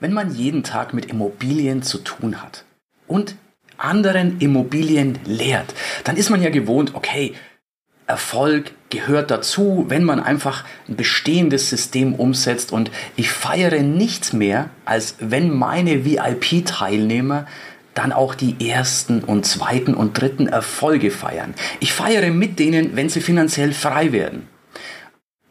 [0.00, 2.64] wenn man jeden Tag mit Immobilien zu tun hat
[3.06, 3.36] und
[3.76, 7.34] anderen Immobilien lehrt, dann ist man ja gewohnt, okay,
[8.06, 14.70] Erfolg gehört dazu, wenn man einfach ein bestehendes System umsetzt und ich feiere nichts mehr,
[14.84, 17.46] als wenn meine VIP-Teilnehmer
[17.94, 21.54] dann auch die ersten und zweiten und dritten Erfolge feiern.
[21.78, 24.48] Ich feiere mit denen, wenn sie finanziell frei werden.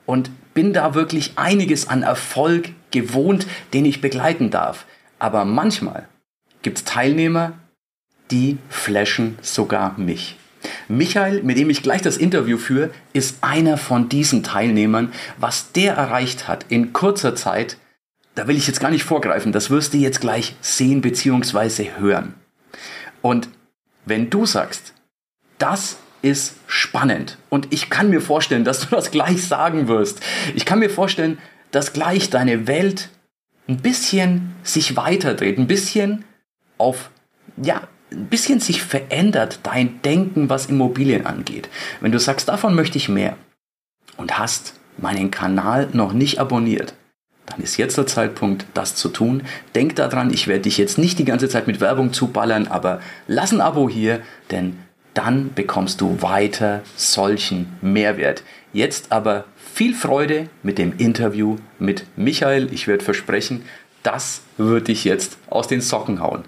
[0.06, 0.30] Und
[0.60, 4.86] bin da wirklich einiges an Erfolg gewohnt, den ich begleiten darf.
[5.18, 6.10] Aber manchmal
[6.64, 7.54] gibt es Teilnehmer,
[8.30, 10.36] die flashen sogar mich.
[10.90, 15.14] Michael, mit dem ich gleich das Interview führe, ist einer von diesen Teilnehmern.
[15.38, 17.78] Was der erreicht hat in kurzer Zeit,
[18.36, 21.92] da will ich jetzt gar nicht vorgreifen, das wirst du jetzt gleich sehen bzw.
[22.00, 22.34] hören.
[23.22, 23.48] Und
[24.06, 24.94] wenn du sagst,
[25.58, 30.20] das ist spannend und ich kann mir vorstellen, dass du das gleich sagen wirst.
[30.56, 31.38] Ich kann mir vorstellen,
[31.72, 33.10] dass gleich deine Welt
[33.68, 36.26] ein bisschen sich weiterdreht, ein bisschen
[36.78, 37.12] auf,
[37.58, 41.70] ja, ein bisschen sich verändert, dein Denken, was Immobilien angeht.
[42.02, 43.38] Wenn du sagst, davon möchte ich mehr
[44.18, 46.94] und hast meinen Kanal noch nicht abonniert,
[47.46, 49.44] dann ist jetzt der Zeitpunkt, das zu tun.
[49.76, 53.52] Denk daran, ich werde dich jetzt nicht die ganze Zeit mit Werbung zuballern, aber lass
[53.52, 54.78] ein Abo hier, denn
[55.20, 58.42] dann bekommst du weiter solchen Mehrwert.
[58.72, 62.72] Jetzt aber viel Freude mit dem Interview mit Michael.
[62.72, 63.66] Ich werde versprechen,
[64.02, 66.46] das wird dich jetzt aus den Socken hauen.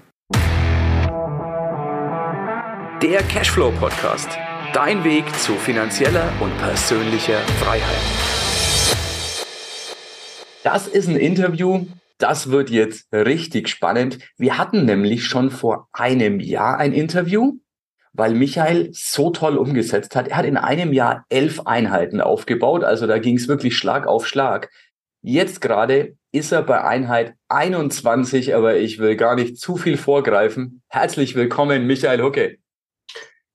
[3.01, 4.29] Der Cashflow Podcast.
[4.73, 8.01] Dein Weg zu finanzieller und persönlicher Freiheit.
[10.63, 11.87] Das ist ein Interview,
[12.19, 14.19] das wird jetzt richtig spannend.
[14.37, 17.57] Wir hatten nämlich schon vor einem Jahr ein Interview,
[18.13, 20.27] weil Michael so toll umgesetzt hat.
[20.27, 24.27] Er hat in einem Jahr elf Einheiten aufgebaut, also da ging es wirklich Schlag auf
[24.27, 24.69] Schlag.
[25.21, 30.81] Jetzt gerade ist er bei Einheit 21, aber ich will gar nicht zu viel vorgreifen.
[30.87, 32.57] Herzlich willkommen, Michael Hucke.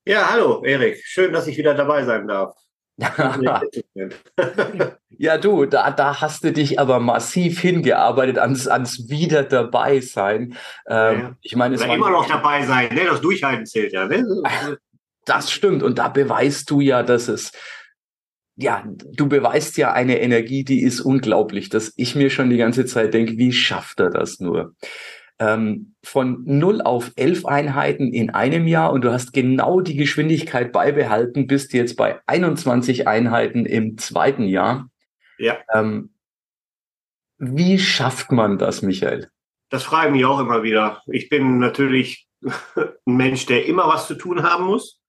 [0.04, 1.02] Ja, hallo, Erik.
[1.04, 2.54] Schön, dass ich wieder dabei sein darf.
[5.18, 10.56] ja, du, da, da hast du dich aber massiv hingearbeitet ans, ans Wieder dabei sein.
[10.88, 11.36] Ähm, ja.
[11.42, 13.04] Ich meine, es war immer noch dabei sein, ne?
[13.04, 14.24] Das Durchhalten zählt ja, ne?
[15.26, 15.82] Das stimmt.
[15.82, 17.50] Und da beweist du ja, dass es,
[18.54, 22.86] ja, du beweist ja eine Energie, die ist unglaublich, dass ich mir schon die ganze
[22.86, 24.74] Zeit denke, wie schafft er das nur?
[25.38, 30.72] Ähm, von 0 auf 11 Einheiten in einem Jahr und du hast genau die Geschwindigkeit
[30.72, 34.88] beibehalten, bist jetzt bei 21 Einheiten im zweiten Jahr.
[35.38, 35.58] Ja.
[35.72, 36.10] Ähm,
[37.38, 39.30] wie schafft man das, Michael?
[39.68, 41.02] Das frage ich mich auch immer wieder.
[41.06, 42.28] Ich bin natürlich
[42.76, 45.00] ein Mensch, der immer was zu tun haben muss.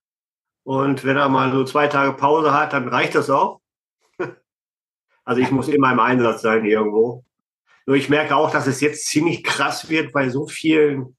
[0.64, 3.60] Und wenn er mal so zwei Tage Pause hat, dann reicht das auch.
[5.24, 7.22] Also ich muss immer im Einsatz sein irgendwo.
[7.88, 11.16] Nur ich merke auch, dass es jetzt ziemlich krass wird bei so vielen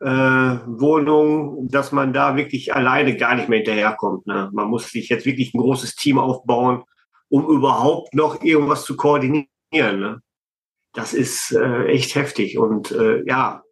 [0.00, 4.26] äh, Wohnungen, dass man da wirklich alleine gar nicht mehr hinterherkommt.
[4.26, 4.50] Ne?
[4.52, 6.82] Man muss sich jetzt wirklich ein großes Team aufbauen,
[7.28, 9.46] um überhaupt noch irgendwas zu koordinieren.
[9.70, 10.20] Ne?
[10.92, 12.58] Das ist äh, echt heftig.
[12.58, 13.62] Und äh, ja,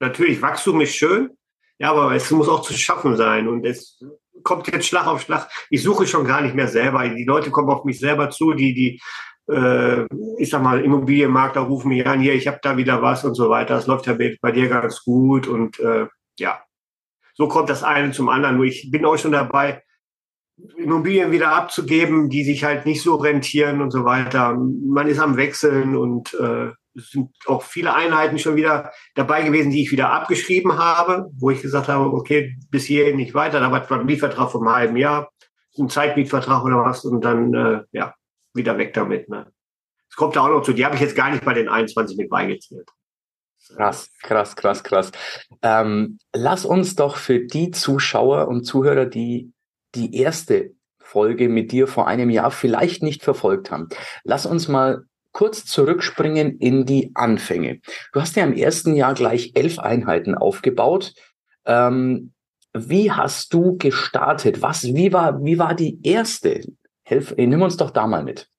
[0.00, 1.30] natürlich, Wachstum ist schön,
[1.78, 3.46] ja, aber es muss auch zu schaffen sein.
[3.46, 4.02] Und es
[4.42, 5.48] kommt jetzt Schlag auf Schlag.
[5.70, 7.08] Ich suche schon gar nicht mehr selber.
[7.08, 9.00] Die Leute kommen auf mich selber zu, die, die
[9.48, 13.48] ich sag mal, Immobilienmakler rufen mich an, hier, ich habe da wieder was und so
[13.48, 13.74] weiter.
[13.74, 16.06] Das läuft ja bei dir ganz gut und äh,
[16.38, 16.60] ja,
[17.34, 18.56] so kommt das eine zum anderen.
[18.56, 19.82] Nur ich bin auch schon dabei,
[20.76, 24.54] Immobilien wieder abzugeben, die sich halt nicht so rentieren und so weiter.
[24.54, 29.70] Man ist am Wechseln und äh, es sind auch viele Einheiten schon wieder dabei gewesen,
[29.70, 33.60] die ich wieder abgeschrieben habe, wo ich gesagt habe, okay, bis hierhin nicht weiter.
[33.60, 35.30] Da war ein Mietvertrag vom halben Jahr,
[35.78, 38.14] ein Zeitmietvertrag oder was und dann, äh, ja,
[38.56, 39.28] wieder weg damit.
[39.28, 39.52] Ne?
[40.08, 40.72] Das kommt da auch noch zu.
[40.72, 42.88] Die habe ich jetzt gar nicht bei den 21 mit beigezählt.
[43.74, 45.10] Krass, krass, krass, krass.
[45.62, 49.52] Ähm, lass uns doch für die Zuschauer und Zuhörer, die
[49.94, 53.88] die erste Folge mit dir vor einem Jahr vielleicht nicht verfolgt haben,
[54.24, 57.80] lass uns mal kurz zurückspringen in die Anfänge.
[58.12, 61.14] Du hast ja im ersten Jahr gleich elf Einheiten aufgebaut.
[61.64, 62.32] Ähm,
[62.72, 64.62] wie hast du gestartet?
[64.62, 66.60] Was, wie war, wie war die erste?
[67.06, 68.50] Hilf, nimm uns doch da mal mit.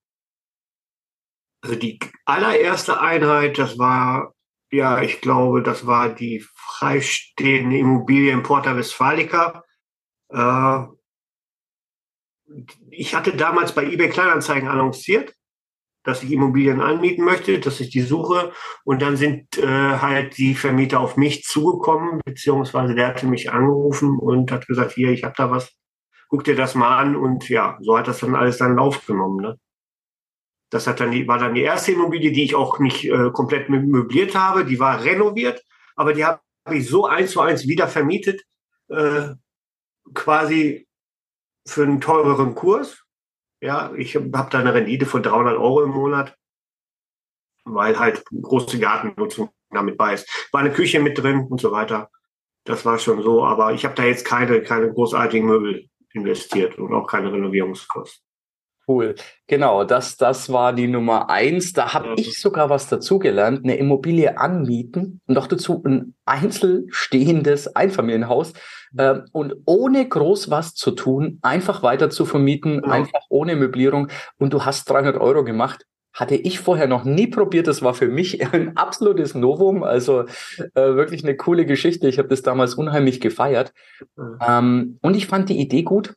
[1.60, 4.34] Also die allererste Einheit, das war,
[4.70, 9.64] ja, ich glaube, das war die freistehende Immobilie in Porta Westfalica.
[10.30, 10.78] Äh,
[12.90, 15.34] ich hatte damals bei eBay Kleinanzeigen annonciert,
[16.04, 18.52] dass ich Immobilien anmieten möchte, dass ich die suche.
[18.84, 24.18] Und dann sind äh, halt die Vermieter auf mich zugekommen, beziehungsweise der hatte mich angerufen
[24.18, 25.76] und hat gesagt, hier, ich habe da was
[26.28, 29.40] guck dir das mal an und ja, so hat das dann alles seinen Lauf genommen.
[29.40, 29.58] Ne?
[30.70, 33.70] Das hat dann die, war dann die erste Immobilie, die ich auch nicht äh, komplett
[33.70, 34.64] möbliert habe.
[34.64, 35.64] Die war renoviert,
[35.96, 36.40] aber die habe
[36.70, 38.42] ich so eins zu eins wieder vermietet,
[38.88, 39.30] äh,
[40.14, 40.86] quasi
[41.66, 43.04] für einen teureren Kurs.
[43.60, 46.36] Ja, ich habe da eine Rendite von 300 Euro im Monat,
[47.64, 50.48] weil halt große Gartennutzung damit bei ist.
[50.52, 52.10] War eine Küche mit drin und so weiter.
[52.64, 56.92] Das war schon so, aber ich habe da jetzt keine, keine großartigen Möbel investiert und
[56.94, 58.28] auch keine Renovierungskosten.
[58.88, 59.16] Cool.
[59.46, 61.74] Genau, das, das war die Nummer eins.
[61.74, 68.54] Da habe ich sogar was dazugelernt, eine Immobilie anmieten und auch dazu ein einzelstehendes Einfamilienhaus
[68.96, 72.88] äh, und ohne groß was zu tun, einfach weiter zu vermieten, genau.
[72.94, 74.08] einfach ohne Möblierung
[74.38, 75.84] und du hast 300 Euro gemacht.
[76.18, 77.68] Hatte ich vorher noch nie probiert.
[77.68, 79.84] Das war für mich ein absolutes Novum.
[79.84, 82.08] Also äh, wirklich eine coole Geschichte.
[82.08, 83.72] Ich habe das damals unheimlich gefeiert.
[84.16, 84.38] Mhm.
[84.46, 86.14] Ähm, und ich fand die Idee gut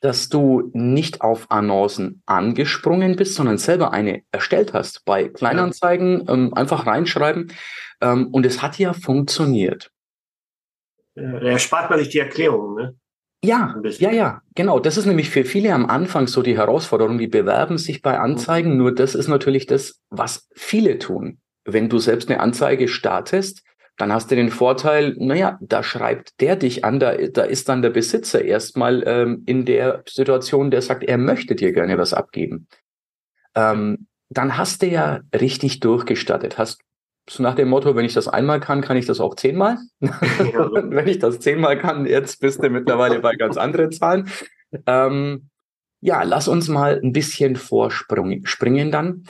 [0.00, 5.04] dass du nicht auf Annoncen angesprungen bist, sondern selber eine erstellt hast.
[5.04, 7.52] Bei Kleinanzeigen ähm, einfach reinschreiben.
[8.00, 9.90] Ähm, und es hat ja funktioniert.
[11.14, 12.94] Da erspart man sich die Erklärung, ne?
[13.44, 14.80] Ja, ja, ja, genau.
[14.80, 17.18] Das ist nämlich für viele am Anfang so die Herausforderung.
[17.18, 18.76] Die bewerben sich bei Anzeigen.
[18.76, 21.38] Nur das ist natürlich das, was viele tun.
[21.64, 23.62] Wenn du selbst eine Anzeige startest,
[23.96, 27.82] dann hast du den Vorteil, naja, da schreibt der dich an, da, da ist dann
[27.82, 32.68] der Besitzer erstmal ähm, in der Situation, der sagt, er möchte dir gerne was abgeben.
[33.54, 36.58] Ähm, dann hast du ja richtig durchgestattet.
[36.58, 36.80] Hast
[37.28, 39.78] so nach dem Motto, wenn ich das einmal kann, kann ich das auch zehnmal.
[40.00, 44.28] Wenn ich das zehnmal kann, jetzt bist du mittlerweile bei ganz anderen Zahlen.
[44.86, 45.50] Ähm,
[46.00, 49.24] ja, lass uns mal ein bisschen vorspringen dann.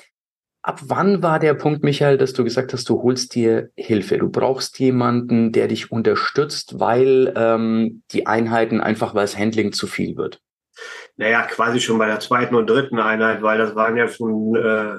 [0.63, 4.19] Ab wann war der Punkt, Michael, dass du gesagt hast, du holst dir Hilfe?
[4.19, 9.87] Du brauchst jemanden, der dich unterstützt, weil ähm, die Einheiten einfach, weil das Handling zu
[9.87, 10.41] viel wird.
[11.17, 14.99] Naja, quasi schon bei der zweiten und dritten Einheit, weil das waren ja schon äh,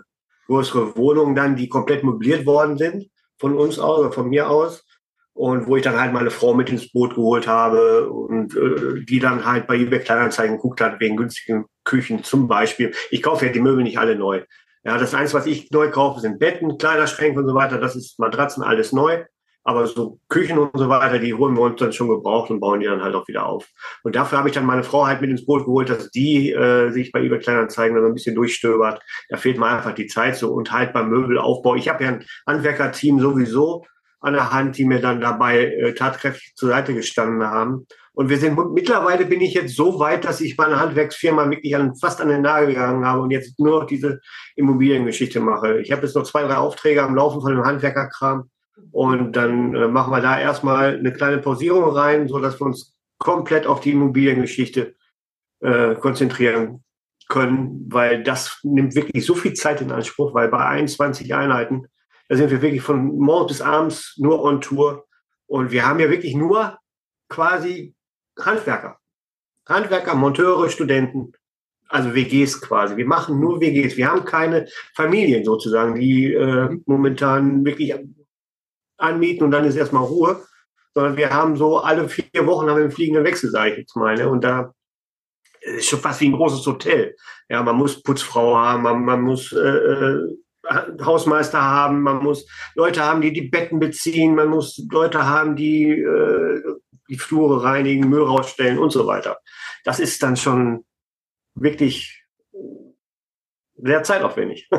[0.49, 4.85] größere Wohnungen dann, die komplett möbliert worden sind von uns aus oder von mir aus.
[5.33, 9.19] Und wo ich dann halt meine Frau mit ins Boot geholt habe und äh, die
[9.19, 12.93] dann halt bei eBay Kleinanzeigen geguckt hat wegen günstigen Küchen zum Beispiel.
[13.09, 14.43] Ich kaufe ja die Möbel nicht alle neu.
[14.83, 17.77] Ja, das Einzige, was ich neu kaufe, sind Betten, Kleiderschränke und so weiter.
[17.77, 19.23] Das ist Matratzen, alles neu.
[19.63, 22.79] Aber so Küchen und so weiter, die holen wir uns dann schon gebraucht und bauen
[22.79, 23.67] die dann halt auch wieder auf.
[24.03, 26.91] Und dafür habe ich dann meine Frau halt mit ins Boot geholt, dass die äh,
[26.91, 29.01] sich bei eBay Kleinanzeigen dann ein bisschen durchstöbert.
[29.29, 31.75] Da fehlt mir einfach die Zeit so und halt beim Möbelaufbau.
[31.75, 33.85] Ich habe ja ein Handwerkerteam sowieso
[34.21, 37.85] an der Hand, die mir dann dabei äh, tatkräftig zur Seite gestanden haben.
[38.13, 41.95] Und wir sind mittlerweile bin ich jetzt so weit, dass ich meine Handwerksfirma wirklich an,
[41.95, 44.19] fast an den Nagel gegangen habe und jetzt nur noch diese
[44.57, 45.79] Immobiliengeschichte mache.
[45.79, 48.49] Ich habe jetzt noch zwei, drei Aufträge am Laufen von dem Handwerkerkram
[48.91, 52.95] und dann äh, machen wir da erstmal eine kleine Pausierung rein, so dass wir uns
[53.17, 54.95] komplett auf die Immobiliengeschichte
[55.61, 56.83] äh, konzentrieren
[57.27, 61.87] können, weil das nimmt wirklich so viel Zeit in Anspruch, weil bei 21 Einheiten,
[62.27, 65.05] da sind wir wirklich von morgens bis abends nur on Tour
[65.45, 66.77] und wir haben ja wirklich nur
[67.27, 67.93] quasi
[68.39, 68.97] Handwerker.
[69.67, 71.33] Handwerker, Monteure, Studenten,
[71.87, 72.97] also WGs quasi.
[72.97, 73.97] Wir machen nur WGs.
[73.97, 77.93] Wir haben keine Familien sozusagen, die äh, momentan wirklich
[78.99, 80.43] anmieten und dann ist erstmal Ruhe,
[80.93, 83.95] sondern wir haben so alle vier Wochen haben wir einen fliegenden Wechsel, sage ich jetzt
[83.95, 84.15] mal.
[84.15, 84.29] Ne?
[84.29, 84.73] Und da
[85.61, 87.15] ist schon fast wie ein großes Hotel.
[87.49, 90.35] Ja, man muss Putzfrau haben, man, man muss äh, äh
[91.01, 95.89] Hausmeister haben, man muss Leute haben, die die Betten beziehen, man muss Leute haben, die
[95.89, 96.61] äh,
[97.09, 99.39] die Flure reinigen, Müll rausstellen und so weiter.
[99.83, 100.85] Das ist dann schon
[101.55, 102.23] wirklich
[103.75, 104.69] sehr zeitaufwendig.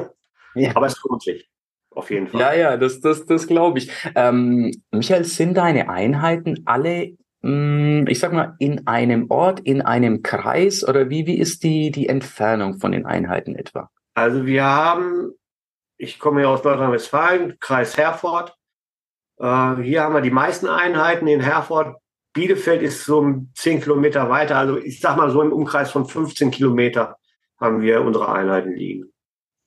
[0.55, 0.75] Ja.
[0.75, 1.49] Aber es lohnt sich.
[1.91, 2.41] Auf jeden Fall.
[2.41, 3.91] Ja, ja, das, das, das glaube ich.
[4.15, 9.83] Ähm, Michael, sind deine Einheiten alle, mh, mm, ich sag mal, in einem Ort, in
[9.83, 13.91] einem Kreis oder wie, wie ist die, die Entfernung von den Einheiten etwa?
[14.15, 15.33] Also wir haben,
[15.97, 18.55] ich komme ja aus Nordrhein-Westfalen, Kreis Herford.
[19.39, 21.97] Äh, hier haben wir die meisten Einheiten in Herford.
[22.33, 26.53] Bielefeld ist so zehn Kilometer weiter, also ich sag mal so im Umkreis von 15
[26.53, 27.17] Kilometer
[27.61, 29.10] haben wir unsere Einheiten liegen.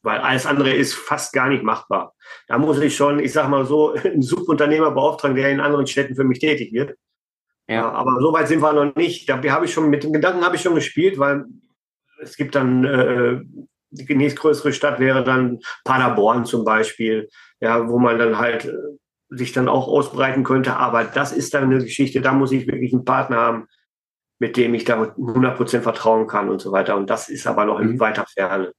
[0.03, 2.13] Weil alles andere ist fast gar nicht machbar.
[2.47, 6.15] Da muss ich schon, ich sag mal so, einen Subunternehmer beauftragen, der in anderen Städten
[6.15, 6.97] für mich tätig wird.
[7.67, 7.89] Ja.
[7.91, 9.29] Aber so weit sind wir noch nicht.
[9.29, 11.45] Da habe ich schon, mit dem Gedanken habe ich schon gespielt, weil
[12.21, 13.41] es gibt dann, äh,
[13.91, 17.29] die nächstgrößere Stadt wäre dann Paderborn zum Beispiel,
[17.59, 18.73] ja, wo man dann halt äh,
[19.29, 20.75] sich dann auch ausbreiten könnte.
[20.75, 23.67] Aber das ist dann eine Geschichte, da muss ich wirklich einen Partner haben,
[24.39, 26.97] mit dem ich da 100% vertrauen kann und so weiter.
[26.97, 27.99] Und das ist aber noch in mhm.
[27.99, 28.73] weiter Ferne.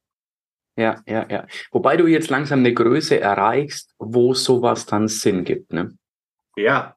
[0.76, 1.46] Ja, ja, ja.
[1.70, 5.96] Wobei du jetzt langsam eine Größe erreichst, wo sowas dann Sinn gibt, ne?
[6.56, 6.96] Ja,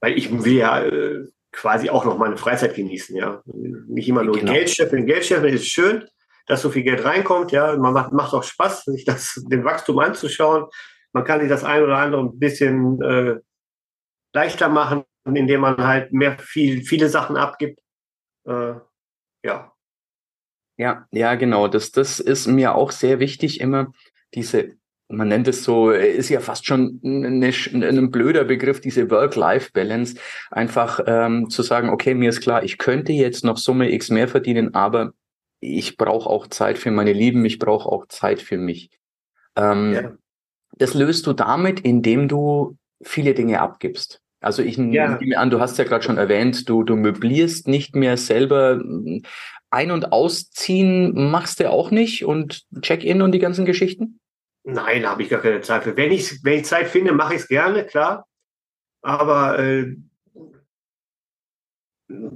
[0.00, 3.42] weil ich will ja äh, quasi auch noch meine Freizeit genießen, ja.
[3.46, 4.52] Nicht immer nur genau.
[4.52, 5.06] Geld scheffeln.
[5.06, 6.08] Geld scheffeln ist schön,
[6.46, 7.52] dass so viel Geld reinkommt.
[7.52, 10.66] Ja, man macht, macht auch Spaß, sich das, den Wachstum anzuschauen.
[11.12, 13.36] Man kann sich das ein oder andere ein bisschen äh,
[14.32, 17.78] leichter machen, indem man halt mehr viel, viele Sachen abgibt.
[18.46, 18.74] Äh,
[19.44, 19.73] ja.
[20.76, 21.68] Ja, ja, genau.
[21.68, 23.92] Das, das ist mir auch sehr wichtig, immer
[24.34, 24.76] diese
[25.08, 30.16] man nennt es so, ist ja fast schon eine, ein blöder Begriff, diese Work-Life-Balance.
[30.50, 34.28] Einfach ähm, zu sagen, okay, mir ist klar, ich könnte jetzt noch Summe X mehr
[34.28, 35.12] verdienen, aber
[35.60, 38.90] ich brauche auch Zeit für meine Lieben, ich brauche auch Zeit für mich.
[39.56, 40.12] Ähm, ja.
[40.78, 44.20] Das löst du damit, indem du viele Dinge abgibst.
[44.40, 45.16] Also ich ja.
[45.16, 48.82] nehme an, du hast ja gerade schon erwähnt, du, du möblierst nicht mehr selber
[49.74, 54.20] ein- und ausziehen, machst du auch nicht und Check-in und die ganzen Geschichten?
[54.62, 55.96] Nein, habe ich gar keine Zeit für.
[55.96, 58.26] Wenn ich, wenn ich Zeit finde, mache ich es gerne, klar.
[59.02, 59.94] Aber äh,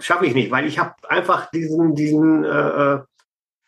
[0.01, 3.01] schaffe ich nicht, weil ich habe einfach diesen, diesen, äh, äh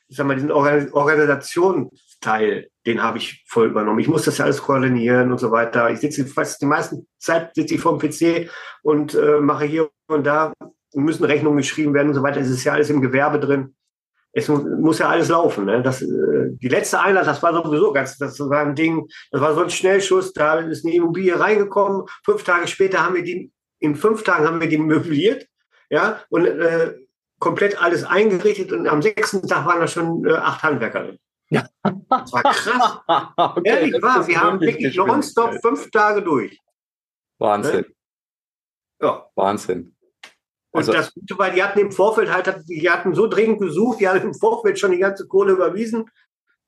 [0.08, 4.00] ich sag mal, diesen Organisationsteil, den habe ich voll übernommen.
[4.00, 5.88] Ich muss das ja alles koordinieren und so weiter.
[5.88, 8.50] Ich sitze fast die meiste Zeit sitze ich vor dem PC
[8.82, 10.52] und äh, mache hier und da
[10.94, 12.40] müssen Rechnungen geschrieben werden und so weiter.
[12.40, 13.74] Es ist ja alles im Gewerbe drin
[14.32, 15.64] es muss ja alles laufen.
[15.64, 15.82] Ne?
[15.82, 19.54] Das, äh, die letzte Einheit, das war sowieso ganz, das war ein Ding, das war
[19.54, 22.06] so ein Schnellschuss, da ist eine Immobilie reingekommen.
[22.24, 25.46] Fünf Tage später haben wir die, in fünf Tagen haben wir die möbliert,
[25.88, 26.94] ja, und äh,
[27.40, 31.18] komplett alles eingerichtet und am sechsten Tag waren da schon äh, acht Handwerker drin.
[31.48, 31.66] Ja.
[31.82, 32.98] Das war krass.
[33.36, 36.60] okay, Ehrlich wahr, wir haben wirklich nonstop fünf Tage durch.
[37.38, 37.80] Wahnsinn.
[37.80, 37.86] Ne?
[39.00, 39.26] Ja.
[39.34, 39.96] Wahnsinn.
[40.72, 44.00] Und also, das Gute war, die hatten im Vorfeld halt, die hatten so dringend gesucht,
[44.00, 46.08] die hatten im Vorfeld schon die ganze Kohle überwiesen.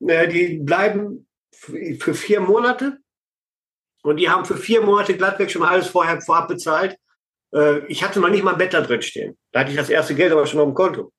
[0.05, 2.97] Äh, die bleiben für vier Monate.
[4.03, 6.97] Und die haben für vier Monate glattweg schon alles vorher vorab bezahlt.
[7.53, 9.37] Äh, ich hatte noch nicht mal ein Bett da drin stehen.
[9.51, 11.11] Da hatte ich das erste Geld aber schon auf dem Konto.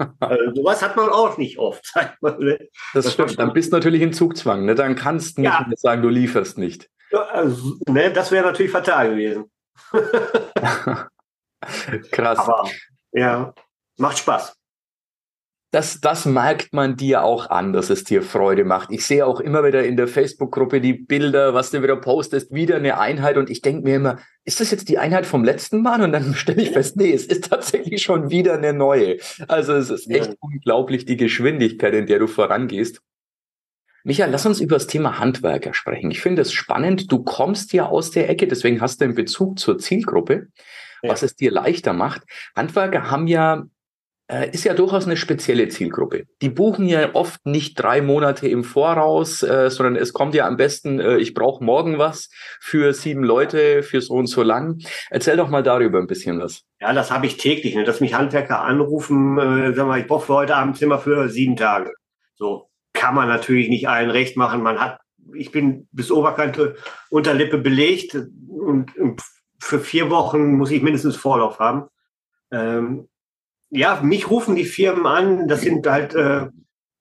[0.18, 1.92] Also sowas hat man auch nicht oft.
[2.22, 2.58] Ne?
[2.92, 3.38] Das, das stimmt.
[3.38, 4.64] Dann bist du natürlich in Zugzwang.
[4.64, 4.74] Ne?
[4.74, 5.66] Dann kannst du nicht ja.
[5.76, 6.88] sagen, du lieferst nicht.
[7.12, 9.50] Also, ne, das wäre natürlich fatal gewesen.
[12.10, 12.38] Krass.
[12.38, 12.68] Aber
[13.12, 13.54] ja,
[13.98, 14.56] macht Spaß.
[15.74, 18.90] Das, das merkt man dir auch an, dass es dir Freude macht.
[18.92, 22.76] Ich sehe auch immer wieder in der Facebook-Gruppe die Bilder, was du wieder postest, wieder
[22.76, 26.02] eine Einheit und ich denke mir immer, ist das jetzt die Einheit vom letzten Mal?
[26.02, 29.16] Und dann stelle ich fest, nee, es ist tatsächlich schon wieder eine neue.
[29.48, 30.34] Also es ist echt ja.
[30.40, 33.00] unglaublich die Geschwindigkeit, in der du vorangehst.
[34.04, 36.10] Michael, lass uns über das Thema Handwerker sprechen.
[36.10, 37.10] Ich finde es spannend.
[37.10, 40.48] Du kommst ja aus der Ecke, deswegen hast du einen Bezug zur Zielgruppe
[41.02, 42.22] was es dir leichter macht.
[42.54, 43.64] Handwerker haben ja
[44.32, 46.24] äh, ist ja durchaus eine spezielle Zielgruppe.
[46.40, 50.56] Die buchen ja oft nicht drei Monate im Voraus, äh, sondern es kommt ja am
[50.56, 52.30] besten, äh, ich brauche morgen was
[52.60, 54.78] für sieben Leute, für so und so lang.
[55.10, 56.62] Erzähl doch mal darüber ein bisschen was.
[56.80, 57.84] Ja, das habe ich täglich, ne?
[57.84, 61.56] dass mich Handwerker anrufen, äh, sagen wir, ich brauche für heute Abend Zimmer für sieben
[61.56, 61.92] Tage.
[62.36, 64.62] So kann man natürlich nicht allen recht machen.
[64.62, 64.98] Man hat,
[65.34, 66.76] ich bin bis Oberkante
[67.10, 69.20] Unterlippe belegt und, und
[69.62, 71.88] für vier Wochen muss ich mindestens Vorlauf haben.
[72.50, 73.08] Ähm,
[73.70, 76.46] ja, mich rufen die Firmen an, das sind halt, äh,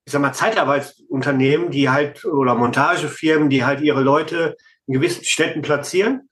[0.05, 5.63] ich sag mal, Zeitarbeitsunternehmen, die halt, oder Montagefirmen, die halt ihre Leute in gewissen Städten
[5.63, 6.29] platzieren,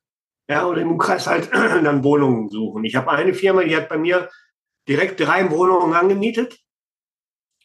[0.48, 2.84] ja, oder im Umkreis halt dann Wohnungen suchen.
[2.84, 4.30] Ich habe eine Firma, die hat bei mir
[4.88, 6.60] direkt drei Wohnungen angemietet,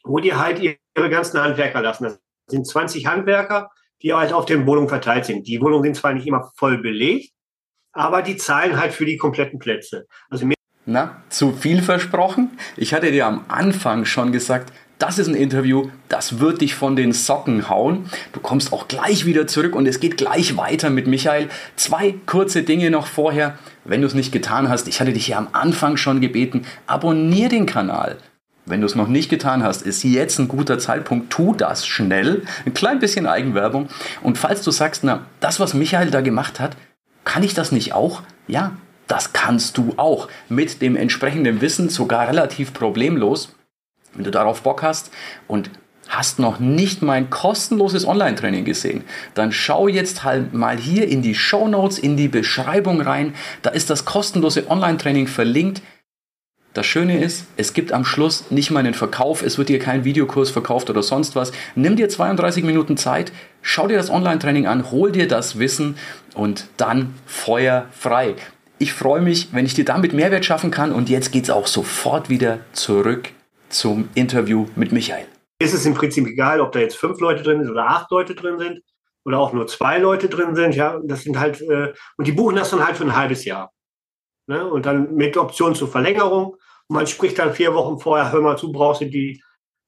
[0.03, 2.05] wo die halt ihre ganzen Handwerker lassen.
[2.05, 2.19] Das
[2.49, 3.71] sind 20 Handwerker,
[4.03, 5.47] die halt auf den Wohnungen verteilt sind.
[5.47, 7.34] Die Wohnungen sind zwar nicht immer voll belegt,
[7.95, 10.07] aber die zahlen halt für die kompletten Plätze.
[10.29, 10.49] Also
[10.85, 12.51] Na, zu viel versprochen?
[12.77, 16.95] Ich hatte dir am Anfang schon gesagt, das ist ein Interview, das wird dich von
[16.95, 18.09] den Socken hauen.
[18.33, 21.49] Du kommst auch gleich wieder zurück und es geht gleich weiter mit Michael.
[21.77, 23.59] Zwei kurze Dinge noch vorher.
[23.85, 27.49] Wenn du es nicht getan hast, ich hatte dich ja am Anfang schon gebeten, abonnier
[27.49, 28.19] den Kanal.
[28.67, 31.31] Wenn du es noch nicht getan hast, ist jetzt ein guter Zeitpunkt.
[31.31, 32.45] Tu das schnell.
[32.65, 33.89] Ein klein bisschen Eigenwerbung.
[34.23, 36.77] Und falls du sagst, na, das, was Michael da gemacht hat,
[37.25, 38.23] kann ich das nicht auch?
[38.47, 38.77] Ja,
[39.07, 40.29] das kannst du auch.
[40.49, 43.55] Mit dem entsprechenden Wissen sogar relativ problemlos.
[44.15, 45.11] Wenn du darauf Bock hast
[45.49, 45.71] und
[46.09, 49.05] hast noch nicht mein kostenloses Online-Training gesehen,
[49.35, 53.35] dann schau jetzt halt mal hier in die Show Notes, in die Beschreibung rein.
[53.63, 55.83] Da ist das kostenlose Online-Training verlinkt.
[56.75, 60.03] Das Schöne ist, es gibt am Schluss nicht mal einen Verkauf, es wird dir kein
[60.05, 61.53] Videokurs verkauft oder sonst was.
[61.77, 63.31] Nimm dir 32 Minuten Zeit,
[63.63, 65.97] schau dir das Online-Training an, hol dir das Wissen
[66.35, 68.35] und dann Feuer frei.
[68.79, 71.69] Ich freue mich, wenn ich dir damit Mehrwert schaffen kann und jetzt geht es auch
[71.69, 73.31] sofort wieder zurück
[73.69, 75.27] zum Interview mit Michael.
[75.61, 78.35] Ist es im Prinzip egal, ob da jetzt fünf Leute drin sind oder acht Leute
[78.35, 78.81] drin sind
[79.25, 80.75] oder auch nur zwei Leute drin sind.
[80.75, 83.71] Ja, das sind halt, äh, und die buchen das dann halt für ein halbes Jahr.
[84.49, 84.67] Ne?
[84.67, 86.57] Und dann mit Option zur Verlängerung.
[86.89, 89.43] Man spricht dann vier Wochen vorher, hör mal zu, brauchst du die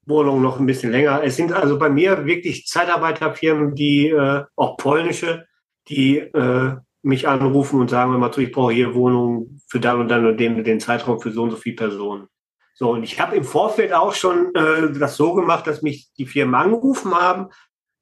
[0.07, 1.23] Wohnungen noch ein bisschen länger.
[1.23, 5.47] Es sind also bei mir wirklich Zeitarbeiterfirmen, die äh, auch polnische,
[5.89, 10.09] die äh, mich anrufen und sagen immer zu, ich brauche hier Wohnungen für dann und
[10.09, 12.29] dann und den, den Zeitraum für so und so viele Personen.
[12.75, 16.27] So, und ich habe im Vorfeld auch schon äh, das so gemacht, dass mich die
[16.27, 17.49] Firmen angerufen haben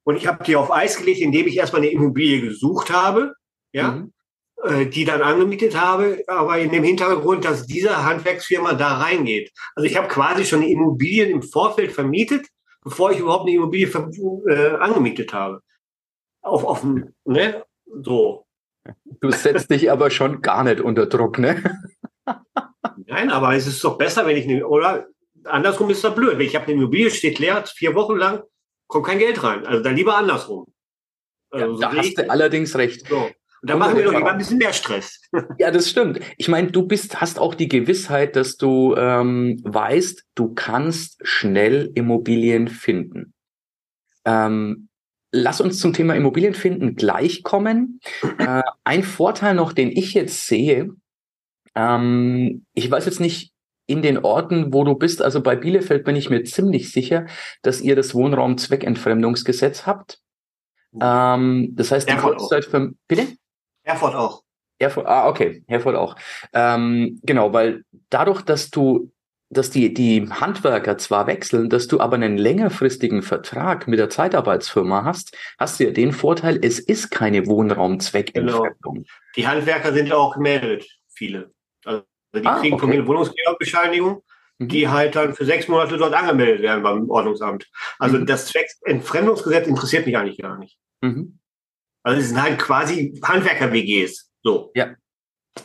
[0.03, 3.33] und ich habe die auf Eis gelegt, indem ich erstmal eine Immobilie gesucht habe,
[3.71, 4.13] ja, mhm.
[4.65, 9.51] Äh, die dann angemietet habe, aber in dem Hintergrund, dass diese Handwerksfirma da reingeht.
[9.75, 12.47] Also ich habe quasi schon Immobilien im Vorfeld vermietet,
[12.83, 15.61] bevor ich überhaupt eine Immobilie äh, angemietet habe.
[16.41, 16.85] Auf, auf
[17.25, 17.63] ne,
[18.01, 18.45] so.
[19.21, 21.63] Du setzt dich aber schon gar nicht unter Druck, ne?
[23.07, 25.07] Nein, aber es ist doch besser, wenn ich eine, oder
[25.43, 26.37] andersrum ist das blöd.
[26.37, 28.43] Wenn ich habe eine Immobilie, steht leer, vier Wochen lang,
[28.87, 29.65] kommt kein Geld rein.
[29.65, 30.65] Also dann lieber andersrum.
[31.51, 33.07] Also ja, da hast du allerdings recht.
[33.07, 33.29] So.
[33.65, 35.21] Dann machen wir doch lieber ein bisschen mehr Stress.
[35.57, 36.19] Ja, das stimmt.
[36.37, 41.91] Ich meine, du bist, hast auch die Gewissheit, dass du ähm, weißt, du kannst schnell
[41.95, 43.33] Immobilien finden.
[44.25, 44.89] Ähm,
[45.31, 47.99] lass uns zum Thema Immobilien finden gleich kommen.
[48.37, 50.89] Äh, ein Vorteil noch, den ich jetzt sehe,
[51.75, 53.51] ähm, ich weiß jetzt nicht,
[53.87, 57.27] in den Orten, wo du bist, also bei Bielefeld bin ich mir ziemlich sicher,
[57.61, 60.19] dass ihr das Wohnraumzweckentfremdungsgesetz habt.
[60.99, 63.27] Ähm, das heißt, die Vollzeit für, bitte?
[63.85, 64.43] Erfurt auch.
[64.77, 66.15] Erfurt, ah, okay, Herford auch.
[66.53, 69.11] Ähm, genau, weil dadurch, dass du,
[69.49, 75.05] dass die, die Handwerker zwar wechseln, dass du aber einen längerfristigen Vertrag mit der Zeitarbeitsfirma
[75.05, 78.95] hast, hast du ja den Vorteil, es ist keine Wohnraumzweckentfremdung.
[78.95, 79.03] Genau.
[79.37, 81.53] Die Handwerker sind auch gemeldet, viele.
[81.85, 82.03] Also
[82.35, 82.81] die ah, kriegen okay.
[82.81, 84.23] von mir eine Wohnungsgeberbescheinigung,
[84.57, 84.67] mhm.
[84.67, 87.69] die halt dann für sechs Monate dort angemeldet werden beim Ordnungsamt.
[87.97, 88.25] Also mhm.
[88.25, 90.77] das Zweckentfremdungsgesetz interessiert mich eigentlich gar nicht.
[90.99, 91.39] Mhm.
[92.05, 94.31] Also es sind halt quasi Handwerker-WGs.
[94.43, 94.71] So.
[94.75, 94.93] Ja.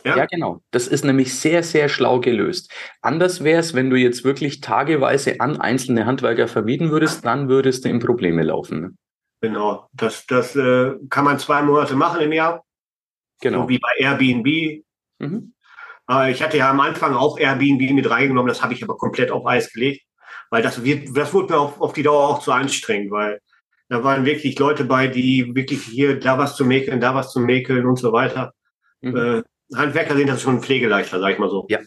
[0.03, 0.17] Ja?
[0.17, 0.25] ja?
[0.25, 0.63] genau.
[0.71, 2.73] Das ist nämlich sehr, sehr schlau gelöst.
[3.01, 7.85] Anders wäre es, wenn du jetzt wirklich tageweise an einzelne Handwerker vermieten würdest, dann würdest
[7.85, 8.81] du in Probleme laufen.
[8.81, 8.91] Ne?
[9.41, 9.87] Genau.
[9.93, 12.65] Das, das äh, kann man zwei Monate machen im Jahr.
[13.41, 13.63] Genau.
[13.63, 14.83] So wie bei Airbnb.
[15.19, 15.53] Mhm.
[16.09, 19.29] Äh, ich hatte ja am Anfang auch Airbnb mit reingenommen, das habe ich aber komplett
[19.29, 20.01] auf Eis gelegt,
[20.49, 23.39] weil das, wird, das wurde mir auf, auf die Dauer auch zu anstrengend, weil
[23.91, 27.41] da waren wirklich Leute bei, die wirklich hier da was zu mäkeln, da was zu
[27.41, 28.53] mäkeln und so weiter.
[29.01, 29.17] Mhm.
[29.17, 29.43] Äh,
[29.75, 31.65] Handwerker sind das schon pflegeleichter, sag ich mal so.
[31.69, 31.79] Ja,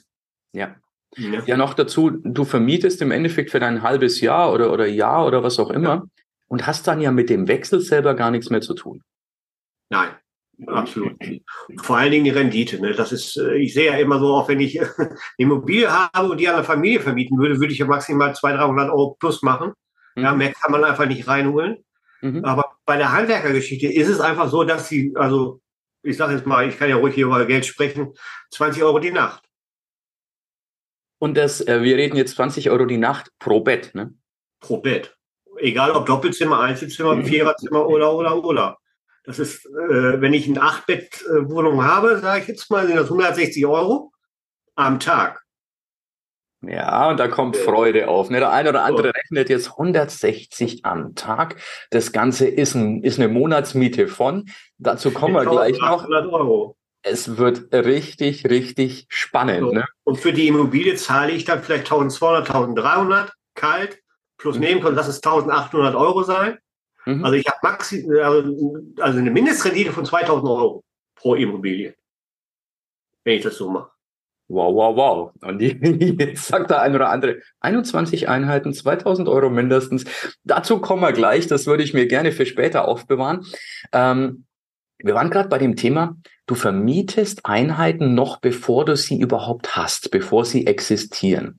[0.52, 0.76] ja.
[1.16, 1.42] Ja.
[1.46, 5.44] ja, noch dazu, du vermietest im Endeffekt für ein halbes Jahr oder, oder Jahr oder
[5.44, 6.04] was auch immer ja.
[6.48, 9.00] und hast dann ja mit dem Wechsel selber gar nichts mehr zu tun.
[9.90, 10.10] Nein,
[10.66, 11.16] Absolut.
[11.82, 12.80] Vor allen Dingen die Rendite.
[12.80, 12.92] Ne?
[12.92, 16.38] Das ist, äh, ich sehe ja immer so, auch wenn ich eine Immobilie habe und
[16.38, 19.72] die an eine Familie vermieten würde, würde ich ja maximal 200, 300 Euro plus machen.
[20.16, 20.22] Mhm.
[20.22, 21.78] Ja, mehr kann man einfach nicht reinholen.
[22.24, 22.42] Mhm.
[22.42, 25.60] Aber bei der Handwerkergeschichte ist es einfach so, dass sie, also
[26.02, 28.14] ich sage jetzt mal, ich kann ja ruhig hier über Geld sprechen,
[28.50, 29.44] 20 Euro die Nacht.
[31.18, 34.14] Und das, äh, wir reden jetzt 20 Euro die Nacht pro Bett, ne?
[34.60, 35.14] Pro Bett.
[35.58, 37.26] Egal ob Doppelzimmer, Einzelzimmer, mhm.
[37.26, 38.78] Viererzimmer oder, oder, oder.
[39.24, 43.66] Das ist, äh, wenn ich eine Acht-Bett-Wohnung habe, sage ich jetzt mal, sind das 160
[43.66, 44.12] Euro
[44.76, 45.43] am Tag.
[46.68, 48.30] Ja, und da kommt Freude auf.
[48.30, 48.38] Ne?
[48.40, 51.56] Der eine oder andere rechnet jetzt 160 am Tag.
[51.90, 54.46] Das Ganze ist, ein, ist eine Monatsmiete von.
[54.78, 56.08] Dazu kommen wir gleich noch.
[56.08, 56.76] Euro.
[57.02, 59.60] Es wird richtig, richtig spannend.
[59.60, 59.72] So.
[59.72, 59.84] Ne?
[60.04, 63.98] Und für die Immobilie zahle ich dann vielleicht 1200, 1300 kalt
[64.38, 64.62] plus mhm.
[64.62, 66.58] Nebenkosten, lass es 1800 Euro sein.
[67.06, 67.24] Mhm.
[67.24, 71.94] Also ich habe maxi also, also eine Mindestrendite von 2000 Euro pro Immobilie,
[73.24, 73.93] wenn ich das so mache.
[74.48, 75.32] Wow, wow, wow.
[75.42, 80.04] Und jetzt sagt der ein oder andere, 21 Einheiten, 2000 Euro mindestens.
[80.44, 81.46] Dazu kommen wir gleich.
[81.46, 83.46] Das würde ich mir gerne für später aufbewahren.
[83.92, 84.44] Ähm,
[84.98, 90.10] wir waren gerade bei dem Thema, du vermietest Einheiten noch bevor du sie überhaupt hast,
[90.10, 91.58] bevor sie existieren.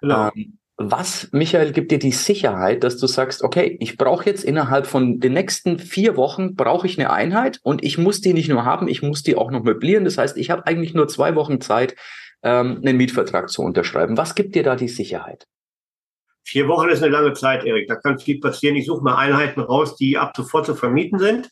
[0.00, 0.30] Genau.
[0.34, 4.86] Ähm, was, Michael, gibt dir die Sicherheit, dass du sagst, okay, ich brauche jetzt innerhalb
[4.86, 8.64] von den nächsten vier Wochen brauche ich eine Einheit und ich muss die nicht nur
[8.64, 10.06] haben, ich muss die auch noch möblieren.
[10.06, 11.96] Das heißt, ich habe eigentlich nur zwei Wochen Zeit,
[12.42, 14.16] ähm, einen Mietvertrag zu unterschreiben.
[14.16, 15.46] Was gibt dir da die Sicherheit?
[16.44, 17.86] Vier Wochen ist eine lange Zeit, Erik.
[17.86, 18.74] Da kann viel passieren.
[18.76, 21.50] Ich suche mal Einheiten raus, die ab sofort zu vermieten sind.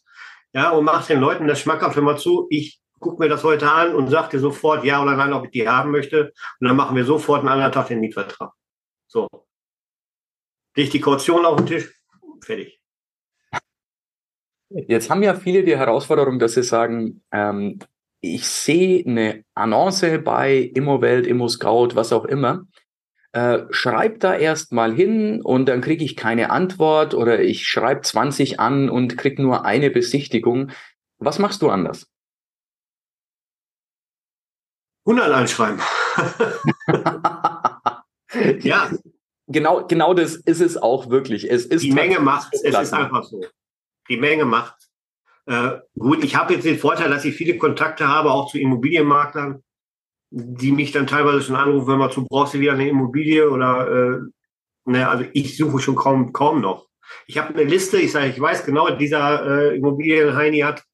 [0.55, 2.47] Ja, und mache den Leuten das schmackhaft immer zu.
[2.49, 5.51] Ich gucke mir das heute an und sage dir sofort ja oder nein, ob ich
[5.51, 6.33] die haben möchte.
[6.61, 8.53] Und dann machen wir sofort einen anderen Tag den Mietvertrag.
[9.09, 9.27] So.
[10.77, 11.93] Leg die Kaution auf den Tisch,
[12.43, 12.81] fertig.
[14.71, 17.79] Jetzt haben ja viele die Herausforderung, dass sie sagen, ähm,
[18.21, 22.67] ich sehe eine Annonce bei Immowelt, ImmoScout, was auch immer.
[23.33, 28.03] Äh, schreib da erst mal hin und dann kriege ich keine Antwort oder ich schreibe
[28.03, 30.71] 20 an und krieg nur eine Besichtigung.
[31.19, 32.07] Was machst du anders?
[35.07, 35.81] 100 anschreiben.
[38.61, 38.91] ja,
[39.47, 41.51] genau, genau das ist es auch wirklich.
[41.51, 42.63] Es ist die Menge macht es.
[42.63, 43.45] ist einfach so.
[44.09, 44.89] Die Menge macht
[45.49, 49.63] äh, Gut, ich habe jetzt den Vorteil, dass ich viele Kontakte habe, auch zu Immobilienmaklern,
[50.31, 53.89] die mich dann teilweise schon anrufen, wenn man zu brauchst du wieder eine Immobilie oder
[53.89, 54.19] äh,
[54.85, 56.87] ne, also ich suche schon kaum, kaum noch.
[57.27, 60.85] Ich habe eine Liste, ich sage, ich weiß genau, dieser äh, Immobilienheini hat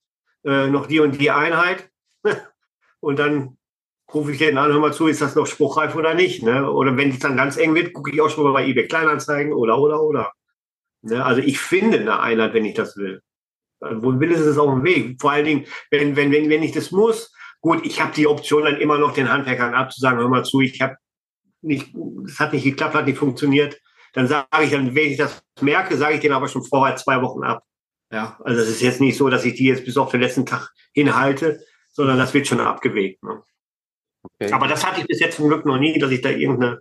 [0.45, 1.91] äh, noch die und die Einheit.
[3.01, 3.59] und dann
[4.13, 6.43] rufe ich den an, hör mal zu, ist das noch spruchreif oder nicht?
[6.43, 6.71] Ne?
[6.71, 9.53] Oder wenn es dann ganz eng wird, gucke ich auch schon mal bei eBay Kleinanzeigen
[9.53, 10.33] oder, oder, oder.
[11.03, 11.25] Ne?
[11.25, 13.23] Also ich finde eine Einheit, wenn ich das will.
[13.81, 15.21] Also, wo will, ist es auf dem Weg.
[15.21, 18.65] Vor allen Dingen, wenn, wenn, wenn, wenn ich das muss, gut, ich habe die Option
[18.65, 20.97] dann immer noch den Handwerkern abzusagen, hör mal zu, ich habe
[21.63, 21.95] nicht,
[22.27, 23.81] es hat nicht geklappt, hat nicht funktioniert.
[24.13, 27.21] Dann sage ich dann, wenn ich das merke, sage ich den aber schon vorher zwei
[27.21, 27.65] Wochen ab.
[28.13, 30.47] Ja, also es ist jetzt nicht so, dass ich die jetzt bis auf den letzten
[30.47, 33.23] Tag hinhalte, sondern das wird schon abgewegt.
[33.25, 33.43] Ne?
[34.25, 34.53] Okay.
[34.53, 36.81] Aber das hatte ich bis jetzt zum Glück noch nie, dass ich da irgendeine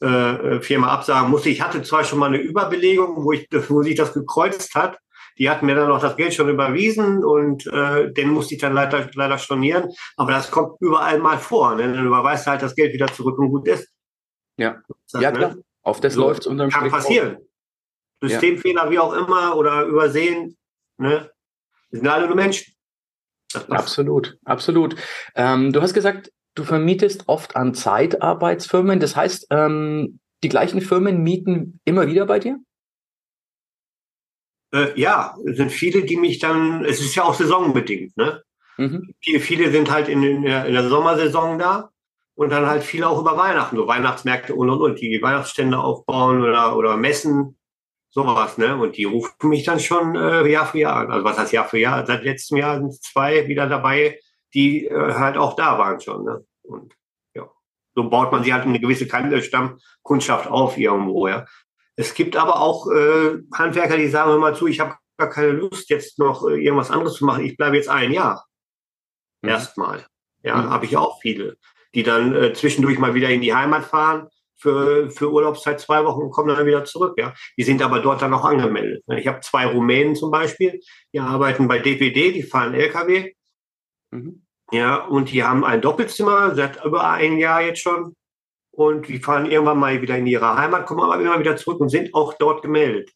[0.00, 1.50] äh, Firma absagen musste.
[1.50, 4.98] Ich hatte zwar schon mal eine Überbelegung, wo, ich, wo sich das gekreuzt hat.
[5.38, 8.72] Die hatten mir dann auch das Geld schon überwiesen und äh, den musste ich dann
[8.72, 9.90] leider, leider stornieren.
[10.16, 11.74] Aber das kommt überall mal vor.
[11.74, 11.92] Ne?
[11.92, 13.88] Dann überweist halt das Geld wieder zurück und gut ist.
[14.56, 15.38] Ja, das, ja ne?
[15.38, 15.54] klar.
[15.82, 17.36] Auf das so, läuft es unterm Kann Strich passieren.
[17.36, 18.30] Auf.
[18.30, 18.90] Systemfehler, ja.
[18.90, 20.56] wie auch immer, oder übersehen.
[20.98, 21.30] Ne?
[21.90, 22.72] Wir sind alle nur Menschen.
[23.68, 24.96] Absolut, absolut.
[25.34, 29.00] Ähm, du hast gesagt, du vermietest oft an Zeitarbeitsfirmen.
[29.00, 32.58] Das heißt, ähm, die gleichen Firmen mieten immer wieder bei dir?
[34.72, 38.42] Äh, ja, es sind viele, die mich dann, es ist ja auch saisonbedingt, ne?
[38.76, 39.14] Mhm.
[39.20, 41.90] Viele, viele sind halt in, in, der, in der Sommersaison da
[42.34, 46.42] und dann halt viele auch über Weihnachten, so Weihnachtsmärkte und und und, die Weihnachtsstände aufbauen
[46.42, 47.56] oder, oder Messen,
[48.10, 48.76] sowas, ne?
[48.76, 51.10] Und die rufen mich dann schon äh, Jahr für Jahr an.
[51.10, 52.04] Also was heißt Jahr für Jahr?
[52.06, 54.18] Seit letztem Jahr sind zwei wieder dabei,
[54.54, 56.44] die äh, halt auch da waren schon, ne?
[56.62, 56.94] Und
[57.34, 57.50] ja,
[57.94, 59.06] so baut man sich halt eine gewisse
[59.42, 61.44] Stammkundschaft auf irgendwo, ja.
[61.96, 65.90] Es gibt aber auch äh, Handwerker, die sagen immer zu, ich habe gar keine Lust,
[65.90, 67.44] jetzt noch äh, irgendwas anderes zu machen.
[67.44, 68.46] Ich bleibe jetzt ein Jahr.
[69.42, 69.50] Mhm.
[69.50, 70.06] Erstmal.
[70.42, 70.70] Ja, mhm.
[70.70, 71.56] habe ich auch viele
[71.94, 76.22] die dann äh, zwischendurch mal wieder in die Heimat fahren für, für Urlaubszeit zwei Wochen
[76.22, 77.14] und kommen dann wieder zurück.
[77.18, 77.34] Ja.
[77.56, 79.04] Die sind aber dort dann auch angemeldet.
[79.16, 80.80] Ich habe zwei Rumänen zum Beispiel,
[81.12, 83.32] die arbeiten bei DPD, die fahren LKW.
[84.10, 84.43] Mhm.
[84.72, 88.14] Ja, und die haben ein Doppelzimmer seit über ein Jahr jetzt schon.
[88.70, 91.90] Und die fahren irgendwann mal wieder in ihre Heimat, kommen aber immer wieder zurück und
[91.90, 93.12] sind auch dort gemeldet.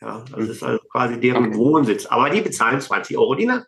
[0.00, 0.50] Ja, das mhm.
[0.50, 2.06] ist also quasi deren Wohnsitz.
[2.06, 3.66] Aber die bezahlen 20 Euro die Nacht.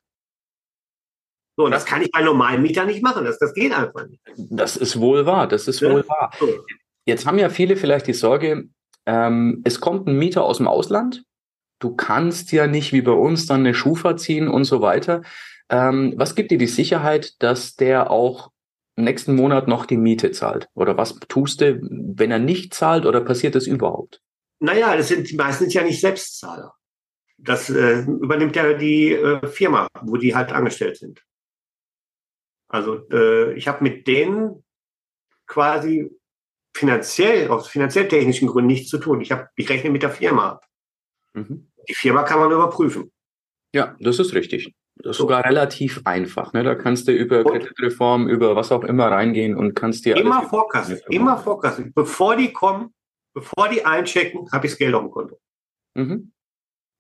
[1.56, 3.24] So, und das kann ich bei normalen Mietern nicht machen.
[3.24, 4.20] Das, das geht einfach nicht.
[4.36, 5.46] Das ist wohl wahr.
[5.46, 5.90] Das ist ja?
[5.90, 6.32] wohl wahr.
[7.04, 8.68] Jetzt haben ja viele vielleicht die Sorge,
[9.06, 11.24] ähm, es kommt ein Mieter aus dem Ausland.
[11.80, 15.22] Du kannst ja nicht wie bei uns dann eine Schufa ziehen und so weiter.
[15.70, 18.50] Ähm, was gibt dir die Sicherheit, dass der auch
[18.96, 20.68] nächsten Monat noch die Miete zahlt?
[20.74, 24.20] Oder was tust du, wenn er nicht zahlt oder passiert das überhaupt?
[24.58, 26.74] Naja, das sind die meisten ja nicht Selbstzahler.
[27.38, 31.24] Das äh, übernimmt ja die äh, Firma, wo die halt angestellt sind.
[32.68, 34.62] Also äh, ich habe mit denen
[35.46, 36.10] quasi
[36.76, 39.20] finanziell, aus finanziell technischen Gründen nichts zu tun.
[39.20, 40.60] Ich, hab, ich rechne mit der Firma.
[41.32, 41.70] Mhm.
[41.88, 43.10] Die Firma kann man überprüfen.
[43.74, 44.74] Ja, das ist richtig.
[45.02, 45.24] Das ist so.
[45.24, 46.52] sogar relativ einfach.
[46.52, 46.62] Ne?
[46.62, 51.00] Da kannst du über Kreditreform, über was auch immer reingehen und kannst dir immer vorkassen,
[51.08, 51.92] immer vorkassen.
[51.94, 52.94] Bevor die kommen,
[53.34, 55.40] bevor die einchecken, habe ich das Geld auf dem Konto.
[55.94, 56.32] Mhm.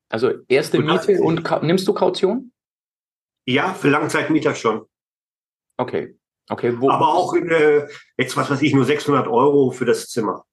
[0.08, 2.52] Also erste und Miete und nimmst du Kaution?
[3.46, 4.86] Ja, für Langzeitmieter schon.
[5.76, 6.16] Okay.
[6.48, 7.86] Okay, wo, Aber auch äh,
[8.16, 10.44] jetzt, was weiß ich, nur 600 Euro für das Zimmer.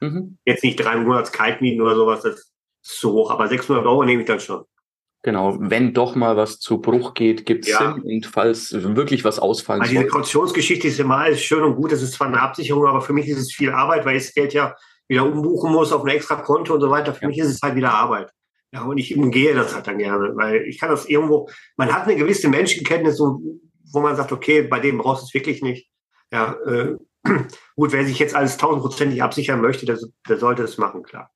[0.00, 0.36] Mhm.
[0.44, 4.22] Jetzt nicht drei Monats Kaltmieten oder sowas, das ist zu hoch, aber 600 Euro nehme
[4.22, 4.64] ich dann schon.
[5.24, 7.94] Genau, wenn doch mal was zu Bruch geht, gibt es ja.
[7.94, 11.92] Sinn und falls wirklich was ausfallen also Diese Kautionsgeschichte ist immer alles schön und gut,
[11.92, 14.34] das ist zwar eine Absicherung, aber für mich ist es viel Arbeit, weil ich das
[14.34, 14.76] Geld ja
[15.08, 17.14] wieder umbuchen muss auf ein extra Konto und so weiter.
[17.14, 17.28] Für ja.
[17.28, 18.30] mich ist es halt wieder Arbeit.
[18.70, 22.02] Ja, und ich umgehe das halt dann gerne, weil ich kann das irgendwo, man hat
[22.02, 25.88] eine gewisse Menschenkenntnis, wo man sagt, okay, bei dem brauchst du es wirklich nicht.
[26.32, 26.96] Ja, äh,
[27.76, 31.30] gut, wer sich jetzt alles tausendprozentig absichern möchte, der, der sollte es machen, klar.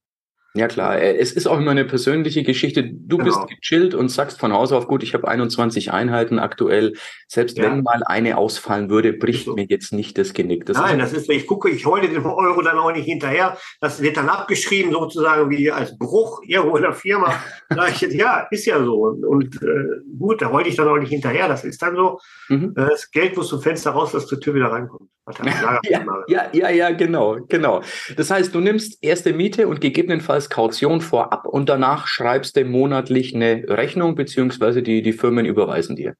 [0.59, 2.83] Ja klar, äh, es ist auch immer eine persönliche Geschichte.
[2.83, 3.47] Du genau.
[3.47, 6.95] bist gechillt und sagst von Haus auf, gut, ich habe 21 Einheiten aktuell.
[7.29, 7.65] Selbst ja.
[7.65, 9.55] wenn mal eine ausfallen würde, bricht so.
[9.55, 10.67] mir jetzt nicht das Genick.
[10.67, 13.57] Das Nein, ist das ist, ich gucke, ich heule den Euro dann auch nicht hinterher.
[13.81, 17.33] Das wird dann abgeschrieben sozusagen wie als Bruch irgendwo in der Firma.
[17.89, 18.95] ich, ja, ist ja so.
[18.95, 21.47] Und, und äh, gut, da heule ich dann auch nicht hinterher.
[21.47, 22.19] Das ist dann so.
[22.49, 22.75] Mhm.
[22.77, 25.09] Äh, das Geld muss zum Fenster raus, dass die Tür wieder reinkommt.
[25.89, 27.83] ja, ja, ja, ja, genau, genau.
[28.17, 33.35] Das heißt, du nimmst erste Miete und gegebenenfalls Kaution vorab und danach schreibst du monatlich
[33.35, 36.15] eine Rechnung, beziehungsweise die, die Firmen überweisen dir.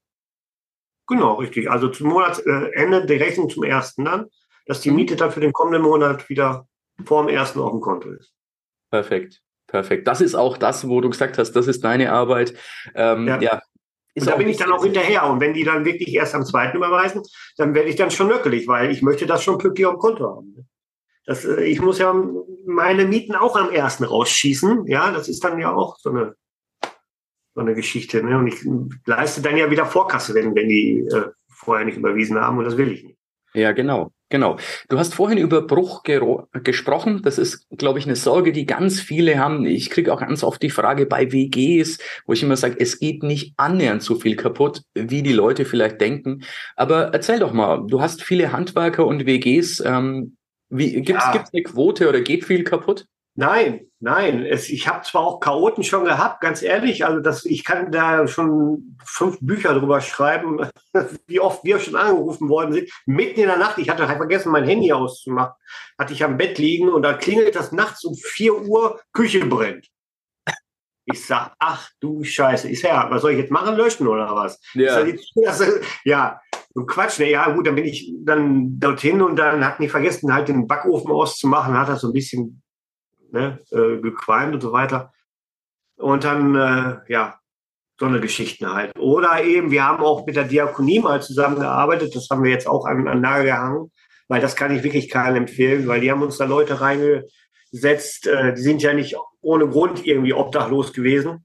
[1.07, 1.71] Genau, richtig.
[1.71, 4.27] Also zum Monatsende die Rechnung zum ersten dann,
[4.67, 4.97] dass die mhm.
[4.97, 6.69] Miete dann für den kommenden Monat wieder
[7.05, 8.33] vor dem ersten auf dem Konto ist.
[8.91, 10.07] Perfekt, perfekt.
[10.07, 12.55] Das ist auch das, wo du gesagt hast, das ist deine Arbeit.
[12.95, 13.41] Ähm, ja.
[13.41, 13.61] ja.
[14.17, 15.29] Und da bin ich dann auch hinterher.
[15.29, 17.23] Und wenn die dann wirklich erst am zweiten überweisen,
[17.57, 20.37] dann werde ich dann schon nöckelig, weil ich möchte das schon pünktlich auf dem Konto
[20.37, 20.69] haben.
[21.27, 22.15] Das, äh, ich muss ja
[22.67, 24.87] meine Mieten auch am ersten rausschießen.
[24.87, 26.35] Ja, das ist dann ja auch so eine,
[27.55, 28.23] so eine Geschichte.
[28.23, 28.39] Ne?
[28.39, 28.67] Und ich
[29.07, 32.59] leiste dann ja wieder Vorkasse, wenn, wenn die äh, vorher nicht überwiesen haben.
[32.59, 33.19] Und das will ich nicht.
[33.55, 34.13] Ja, genau.
[34.31, 34.59] Genau.
[34.89, 37.23] Du hast vorhin über Bruch gesprochen.
[37.23, 39.65] Das ist, glaube ich, eine Sorge, die ganz viele haben.
[39.65, 43.23] Ich kriege auch ganz oft die Frage bei WGs, wo ich immer sage, es geht
[43.23, 46.43] nicht annähernd so viel kaputt, wie die Leute vielleicht denken.
[46.77, 49.81] Aber erzähl doch mal, du hast viele Handwerker und WGs.
[49.81, 50.37] Ähm,
[50.69, 51.33] wie, gibt's, ja.
[51.33, 53.07] gibt's eine Quote oder geht viel kaputt?
[53.39, 54.45] Nein, nein.
[54.45, 57.07] Es, ich habe zwar auch Chaoten schon gehabt, ganz ehrlich.
[57.07, 60.69] Also das, ich kann da schon fünf Bücher drüber schreiben,
[61.29, 62.91] wie oft wir schon angerufen worden sind.
[63.07, 65.55] Mitten in der Nacht, ich hatte halt vergessen, mein Handy auszumachen,
[65.97, 69.87] hatte ich am Bett liegen und da klingelt das nachts um vier Uhr, Küche brennt.
[71.05, 73.77] Ich sag, ach du Scheiße, ist ja, was soll ich jetzt machen?
[73.77, 74.61] Löschen oder was?
[74.75, 74.97] Ja,
[76.03, 76.41] ja
[76.75, 77.21] und Quatsch.
[77.21, 77.31] Ne?
[77.31, 81.13] Ja, gut, dann bin ich dann dorthin und dann hatten die vergessen, halt den Backofen
[81.13, 82.63] auszumachen, hat das so ein bisschen
[83.31, 85.13] ne, äh, gequalmt und so weiter.
[85.97, 87.39] Und dann, äh, ja,
[87.99, 88.97] so eine Geschichten halt.
[88.99, 92.87] Oder eben, wir haben auch mit der Diakonie mal zusammengearbeitet, das haben wir jetzt auch
[92.87, 93.91] an, an Nagel gehangen,
[94.29, 98.55] weil das kann ich wirklich keinem empfehlen, weil die haben uns da Leute reingesetzt, äh,
[98.55, 101.45] die sind ja nicht ohne Grund irgendwie obdachlos gewesen.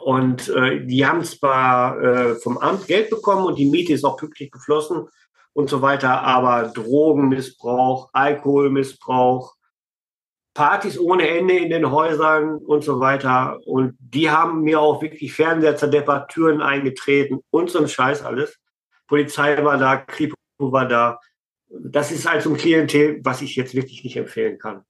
[0.00, 4.16] Und äh, die haben zwar äh, vom Amt Geld bekommen und die Miete ist auch
[4.16, 5.08] pünktlich geflossen
[5.52, 9.54] und so weiter, aber Drogenmissbrauch, Alkoholmissbrauch,
[10.54, 13.60] Partys ohne Ende in den Häusern und so weiter.
[13.66, 18.58] Und die haben mir auch wirklich Fernseher zerdeppert, Türen eingetreten und so ein Scheiß alles.
[19.08, 21.18] Polizei war da, Kripo war da.
[21.68, 24.84] Das ist also ein Klientel, was ich jetzt wirklich nicht empfehlen kann.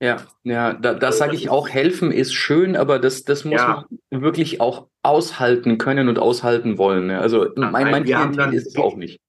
[0.00, 3.86] Ja, ja, da, da sage ich auch, helfen ist schön, aber das, das muss ja.
[4.10, 7.06] man wirklich auch aushalten können und aushalten wollen.
[7.06, 7.20] Ne?
[7.20, 9.20] Also mein, mein Klientel ist es auch nicht.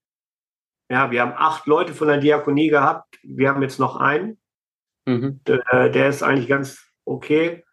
[0.89, 3.19] Ja, wir haben acht Leute von der Diakonie gehabt.
[3.23, 4.39] Wir haben jetzt noch einen.
[5.05, 5.41] Mhm.
[5.47, 7.63] Der, der, ist eigentlich ganz okay.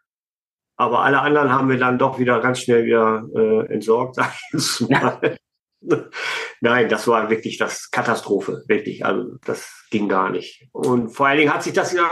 [0.77, 4.53] Aber alle anderen haben wir dann doch wieder ganz schnell wieder äh, entsorgt, sag ich
[4.53, 5.37] jetzt mal.
[6.61, 9.05] Nein, das war wirklich das Katastrophe, wirklich.
[9.05, 10.69] Also das ging gar nicht.
[10.73, 12.09] Und vor allen Dingen hat sich das ja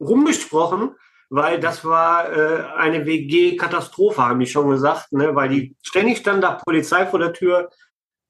[0.00, 0.94] rumgesprochen,
[1.30, 5.34] weil das war äh, eine WG-Katastrophe, haben die schon gesagt, ne?
[5.34, 7.70] weil die ständig stand da Polizei vor der Tür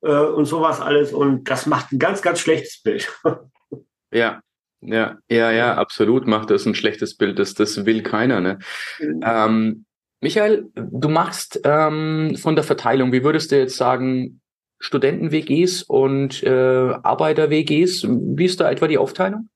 [0.02, 3.12] äh, und sowas alles und das macht ein ganz, ganz schlechtes Bild.
[4.12, 4.40] ja,
[4.86, 7.38] ja, ja, ja, absolut macht das ein schlechtes Bild.
[7.38, 8.40] Das, das will keiner.
[8.40, 8.58] Ne?
[9.00, 9.20] Mhm.
[9.24, 9.84] Ähm,
[10.20, 14.40] Michael, du machst ähm, von der Verteilung, wie würdest du jetzt sagen,
[14.78, 18.06] Studenten-WGs und äh, Arbeiter-WGs?
[18.08, 19.48] Wie ist da etwa die Aufteilung?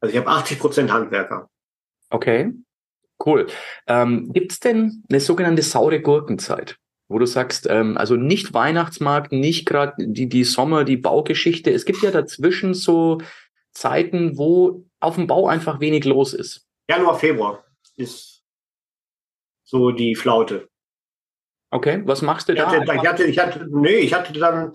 [0.00, 1.48] Also ich habe 80 Prozent Handwerker.
[2.10, 2.52] Okay,
[3.24, 3.46] cool.
[3.86, 6.76] Ähm, Gibt es denn eine sogenannte saure Gurkenzeit?
[7.12, 11.70] Wo du sagst, ähm, also nicht Weihnachtsmarkt, nicht gerade die, die Sommer, die Baugeschichte.
[11.70, 13.20] Es gibt ja dazwischen so
[13.72, 16.66] Zeiten, wo auf dem Bau einfach wenig los ist.
[16.88, 17.64] Januar, Februar
[17.96, 18.42] ist
[19.64, 20.68] so die Flaute.
[21.70, 22.70] Okay, was machst du ich da?
[22.70, 24.74] Hatte, ich hatte, ich hatte, nee, ich hatte dann,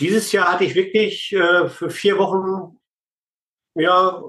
[0.00, 2.78] dieses Jahr hatte ich wirklich äh, für vier Wochen,
[3.74, 4.22] ja,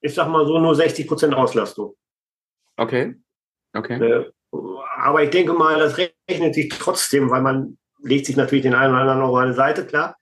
[0.00, 1.96] ich sag mal so nur 60 Prozent Auslastung.
[2.76, 3.16] Okay,
[3.74, 3.94] okay.
[3.94, 8.74] Äh, aber ich denke mal, das rechnet sich trotzdem, weil man legt sich natürlich den
[8.74, 10.16] einen oder anderen auf eine Seite, klar.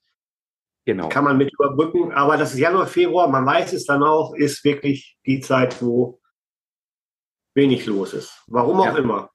[0.85, 1.09] Genau.
[1.09, 2.12] Kann man mit überbrücken.
[2.12, 6.21] Aber das ist Januar, Februar, man weiß es dann auch, ist wirklich die Zeit, wo
[7.55, 8.43] wenig los ist.
[8.47, 8.97] Warum auch ja.
[8.97, 9.31] immer.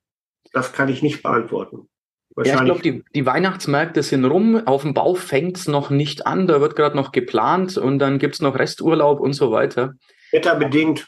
[0.51, 1.89] Das kann ich nicht beantworten.
[2.37, 4.65] Ja, ich glaube, die, die Weihnachtsmärkte sind rum.
[4.65, 6.47] Auf dem Bau fängt es noch nicht an.
[6.47, 9.93] Da wird gerade noch geplant und dann gibt es noch Resturlaub und so weiter.
[10.31, 11.07] Wetterbedingt.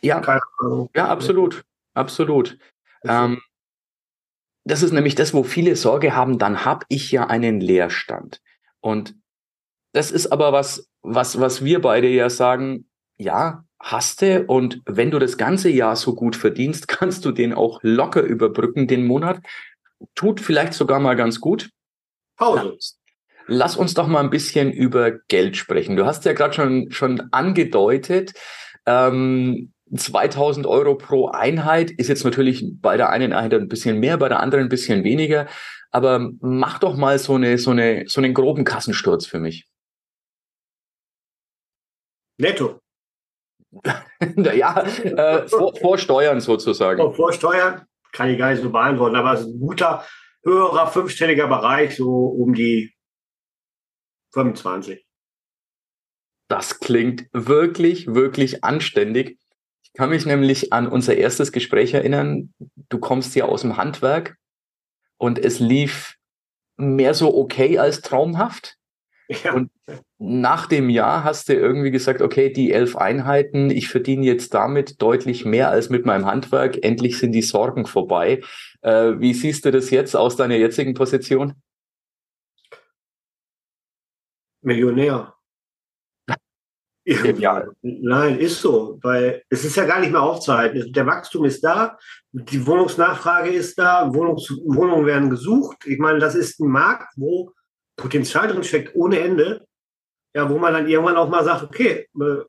[0.00, 0.20] Ja,
[0.96, 1.62] ja absolut.
[1.94, 2.58] Absolut.
[3.04, 3.40] Ähm,
[4.64, 8.40] das ist nämlich das, wo viele Sorge haben, dann habe ich ja einen Leerstand.
[8.80, 9.14] Und
[9.92, 15.10] das ist aber was, was, was wir beide ja sagen, ja, hast du und wenn
[15.10, 19.40] du das ganze Jahr so gut verdienst, kannst du den auch locker überbrücken, den Monat.
[20.14, 21.70] Tut vielleicht sogar mal ganz gut.
[22.36, 22.78] Pause.
[23.46, 25.96] Lass uns doch mal ein bisschen über Geld sprechen.
[25.96, 28.34] Du hast ja gerade schon, schon angedeutet,
[28.84, 34.16] ähm, 2000 Euro pro Einheit ist jetzt natürlich bei der einen Einheit ein bisschen mehr,
[34.16, 35.46] bei der anderen ein bisschen weniger.
[35.90, 39.66] Aber mach doch mal so eine, so eine, so einen groben Kassensturz für mich.
[42.38, 42.80] Netto.
[44.54, 46.98] ja, äh, vor, vor, Steuern sozusagen.
[46.98, 50.04] Vor, vor Steuern kann ich gar nicht so beantworten, aber es ist ein guter,
[50.42, 52.94] höherer, fünfstelliger Bereich, so um die
[54.32, 55.04] 25.
[56.48, 59.38] Das klingt wirklich, wirklich anständig.
[59.92, 62.52] Ich kann mich nämlich an unser erstes Gespräch erinnern.
[62.88, 64.36] Du kommst ja aus dem Handwerk
[65.16, 66.16] und es lief
[66.76, 68.76] mehr so okay als traumhaft.
[69.44, 69.52] Ja.
[69.52, 69.70] Und
[70.18, 75.02] nach dem Jahr hast du irgendwie gesagt, okay, die elf Einheiten, ich verdiene jetzt damit
[75.02, 76.82] deutlich mehr als mit meinem Handwerk.
[76.82, 78.40] Endlich sind die Sorgen vorbei.
[78.80, 81.54] Äh, wie siehst du das jetzt aus deiner jetzigen Position?
[84.62, 85.37] Millionär.
[87.38, 90.92] Ja, nein, ist so, weil es ist ja gar nicht mehr aufzuhalten.
[90.92, 91.96] Der Wachstum ist da,
[92.32, 95.86] die Wohnungsnachfrage ist da, Wohnungs Wohnungen werden gesucht.
[95.86, 97.52] Ich meine, das ist ein Markt, wo
[97.96, 99.66] Potenzial drin steckt ohne Ende.
[100.34, 102.44] Ja, wo man dann irgendwann auch mal sagt, okay, äh,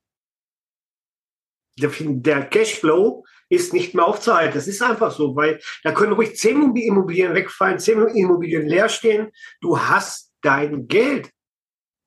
[1.79, 4.55] der, der Cashflow ist nicht mehr aufzuhalten.
[4.55, 9.31] Das ist einfach so, weil da können ruhig zehn Immobilien wegfallen, zehn Immobilien leer stehen.
[9.61, 11.31] Du hast dein Geld.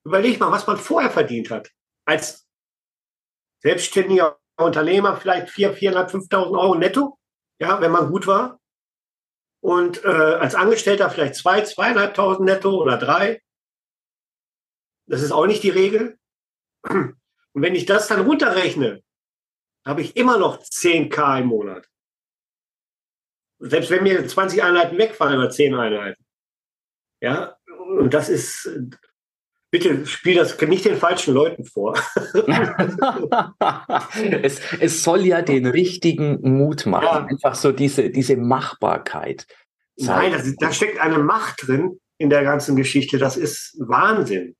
[0.04, 1.70] Überleg mal, was man vorher verdient hat.
[2.04, 2.46] Als
[3.62, 7.18] selbstständiger Unternehmer vielleicht 4.000, 4.500, 5.000 Euro netto,
[7.60, 8.60] ja, wenn man gut war.
[9.60, 13.40] Und äh, als Angestellter vielleicht 2.000, 2.500 netto oder drei.
[15.06, 16.18] Das ist auch nicht die Regel.
[16.84, 19.02] Und wenn ich das dann runterrechne,
[19.84, 21.88] habe ich immer noch 10k im Monat.
[23.58, 26.24] Selbst wenn mir 20 Einheiten wegfallen oder 10 Einheiten.
[27.20, 28.68] Ja, und das ist,
[29.72, 31.94] bitte spiel das nicht den falschen Leuten vor.
[34.42, 37.04] es, es soll ja den richtigen Mut machen.
[37.04, 37.26] Ja.
[37.26, 39.46] Einfach so diese, diese Machbarkeit.
[39.96, 43.18] Nein, das, da steckt eine Macht drin in der ganzen Geschichte.
[43.18, 44.56] Das ist Wahnsinn.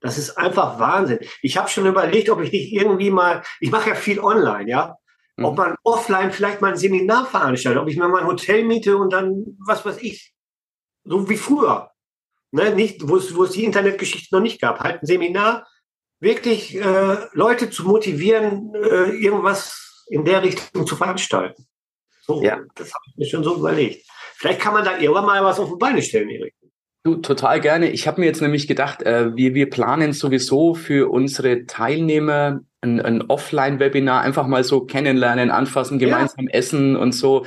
[0.00, 1.18] Das ist einfach Wahnsinn.
[1.42, 4.94] Ich habe schon überlegt, ob ich nicht irgendwie mal, ich mache ja viel online, ja,
[5.36, 5.46] mhm.
[5.46, 8.96] ob man offline vielleicht mal ein Seminar veranstaltet, ob ich mir mal ein Hotel miete
[8.96, 10.32] und dann, was weiß ich,
[11.02, 11.90] so wie früher.
[12.54, 14.78] Ne, nicht, wo es, wo es die Internetgeschichte noch nicht gab.
[14.78, 15.66] Halt ein Seminar,
[16.20, 21.66] wirklich äh, Leute zu motivieren, äh, irgendwas in der Richtung zu veranstalten.
[22.22, 22.60] So, ja.
[22.76, 24.06] das habe ich mir schon so überlegt.
[24.36, 26.54] Vielleicht kann man da irgendwann mal was auf die Beine stellen, Erik.
[27.02, 27.90] Du, total gerne.
[27.90, 33.00] Ich habe mir jetzt nämlich gedacht, äh, wir, wir planen sowieso für unsere Teilnehmer ein,
[33.00, 36.54] ein Offline-Webinar, einfach mal so kennenlernen, anfassen, gemeinsam ja.
[36.54, 37.46] essen und so.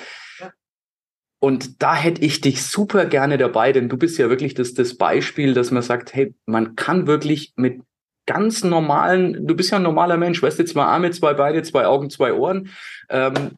[1.39, 4.95] Und da hätte ich dich super gerne dabei, denn du bist ja wirklich das, das
[4.95, 7.81] Beispiel, dass man sagt, hey, man kann wirklich mit
[8.25, 11.85] ganz normalen, du bist ja ein normaler Mensch, weißt du, zwei Arme, zwei Beine, zwei
[11.85, 12.69] Augen, zwei Ohren,
[13.09, 13.51] ähm,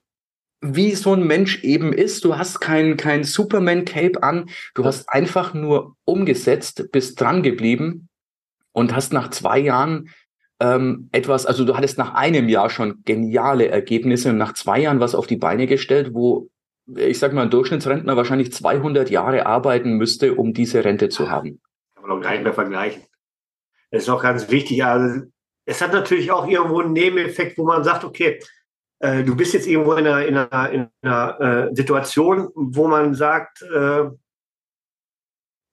[0.61, 2.25] wie so ein Mensch eben ist.
[2.25, 8.09] Du hast kein, kein Superman-Cape an, du hast einfach nur umgesetzt, bist dran geblieben
[8.73, 10.09] und hast nach zwei Jahren
[10.59, 14.99] ähm, etwas, also du hattest nach einem Jahr schon geniale Ergebnisse und nach zwei Jahren
[14.99, 16.49] was auf die Beine gestellt, wo
[16.95, 21.61] ich sag mal, ein Durchschnittsrentner wahrscheinlich 200 Jahre arbeiten müsste, um diese Rente zu haben.
[21.95, 23.03] Kann man doch gar nicht mehr vergleichen.
[23.91, 24.83] Das ist auch ganz wichtig.
[24.83, 25.25] Also,
[25.65, 28.39] es hat natürlich auch irgendwo einen Nebeneffekt, wo man sagt, okay,
[28.99, 33.13] äh, du bist jetzt irgendwo in einer, in einer, in einer äh, Situation, wo man
[33.13, 34.09] sagt, äh,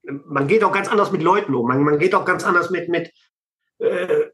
[0.03, 1.67] man geht auch ganz anders mit Leuten um.
[1.67, 3.11] Man, man geht auch ganz anders mit, mit
[3.79, 4.27] äh,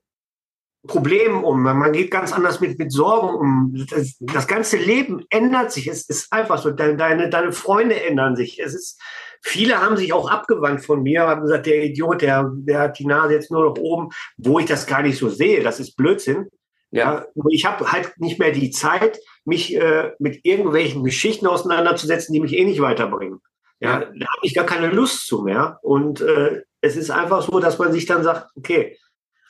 [0.87, 3.87] Problemen um, man geht ganz anders mit, mit Sorgen um.
[3.91, 5.87] Das, das ganze Leben ändert sich.
[5.87, 6.71] Es ist einfach so.
[6.71, 8.59] Deine, deine Freunde ändern sich.
[8.59, 9.01] Es ist,
[9.43, 13.07] viele haben sich auch abgewandt von mir, haben gesagt, der Idiot, der, der hat die
[13.07, 15.63] Nase jetzt nur noch oben, wo ich das gar nicht so sehe.
[15.63, 16.49] Das ist Blödsinn.
[16.91, 22.41] Ja, ich habe halt nicht mehr die Zeit, mich äh, mit irgendwelchen Geschichten auseinanderzusetzen, die
[22.41, 23.41] mich eh nicht weiterbringen.
[23.81, 25.79] Ja, da habe ich gar keine Lust zu mehr.
[25.83, 28.99] Und äh, es ist einfach so, dass man sich dann sagt, okay,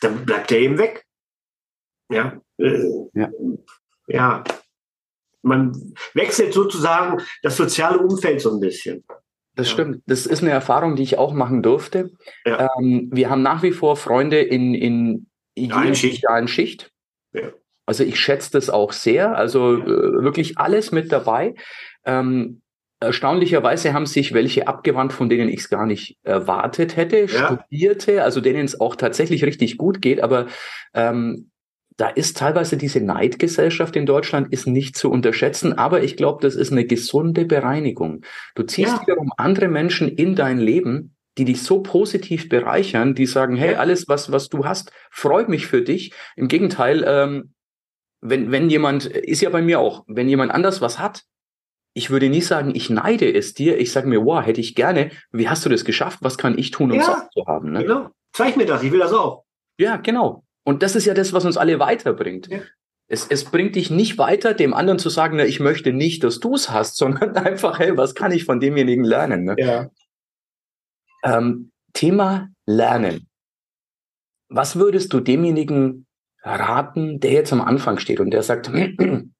[0.01, 1.05] dann bleibt der eben weg.
[2.12, 3.31] Ja, äh, ja.
[4.09, 4.44] ja.
[5.42, 9.05] Man wechselt sozusagen das soziale Umfeld so ein bisschen.
[9.55, 10.03] Das stimmt.
[10.07, 12.11] Das ist eine Erfahrung, die ich auch machen durfte.
[12.46, 12.70] Ja.
[12.79, 16.25] Ähm, wir haben nach wie vor Freunde in, in jeder Schicht.
[16.46, 16.90] Schicht.
[17.33, 17.53] Ja.
[17.85, 19.37] Also ich schätze das auch sehr.
[19.37, 21.55] Also äh, wirklich alles mit dabei.
[22.07, 22.62] Ähm,
[23.01, 27.29] erstaunlicherweise haben sich welche abgewandt, von denen ich es gar nicht erwartet hätte.
[27.29, 30.22] Studierte, also denen es auch tatsächlich richtig gut geht.
[30.22, 30.46] Aber
[30.94, 31.51] ähm,
[31.96, 36.54] da ist teilweise diese Neidgesellschaft in Deutschland ist nicht zu unterschätzen, aber ich glaube, das
[36.54, 38.23] ist eine gesunde Bereinigung.
[38.54, 39.02] Du ziehst ja.
[39.02, 44.08] wiederum andere Menschen in dein Leben, die dich so positiv bereichern, die sagen, hey, alles,
[44.08, 46.12] was, was du hast, freut mich für dich.
[46.37, 47.54] Im Gegenteil, ähm,
[48.21, 51.25] wenn, wenn jemand, ist ja bei mir auch, wenn jemand anders was hat,
[51.94, 53.79] ich würde nie sagen, ich neide es dir.
[53.79, 55.10] Ich sage mir, wow, hätte ich gerne.
[55.31, 56.21] Wie hast du das geschafft?
[56.23, 57.73] Was kann ich tun, um ja, es auch zu haben?
[57.73, 57.83] Ne?
[57.83, 58.08] Genau.
[58.33, 59.44] Zeig mir das, ich will das auch.
[59.79, 60.44] Ja, genau.
[60.65, 62.48] Und das ist ja das, was uns alle weiterbringt.
[62.48, 62.60] Ja.
[63.08, 66.40] Es, es bringt dich nicht weiter, dem anderen zu sagen, na, ich möchte nicht, dass
[66.40, 69.44] du es hast, sondern einfach, hey, was kann ich von demjenigen lernen?
[69.44, 69.56] Ne?
[69.58, 69.90] Ja.
[71.25, 73.29] Ähm, Thema Lernen.
[74.48, 76.06] was würdest du demjenigen
[76.42, 78.69] raten, der jetzt am Anfang steht und der sagt,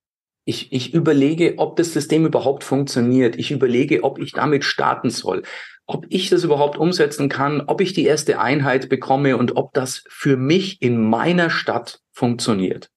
[0.45, 3.37] ich, ich überlege, ob das System überhaupt funktioniert.
[3.37, 5.43] Ich überlege, ob ich damit starten soll,
[5.87, 10.05] ob ich das überhaupt umsetzen kann, ob ich die erste Einheit bekomme und ob das
[10.09, 12.91] für mich in meiner Stadt funktioniert.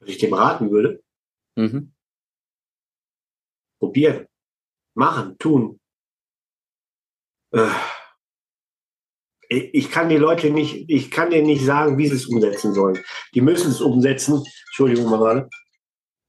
[0.00, 1.02] Was ich dem raten würde?
[1.56, 1.92] Mhm.
[3.78, 4.26] Probieren,
[4.94, 5.78] machen, tun.
[7.52, 7.68] Äh
[9.48, 12.98] ich kann die Leute nicht, ich kann denen nicht sagen, wie sie es umsetzen sollen.
[13.34, 14.44] Die müssen es umsetzen.
[14.66, 15.48] Entschuldigung mal gerade.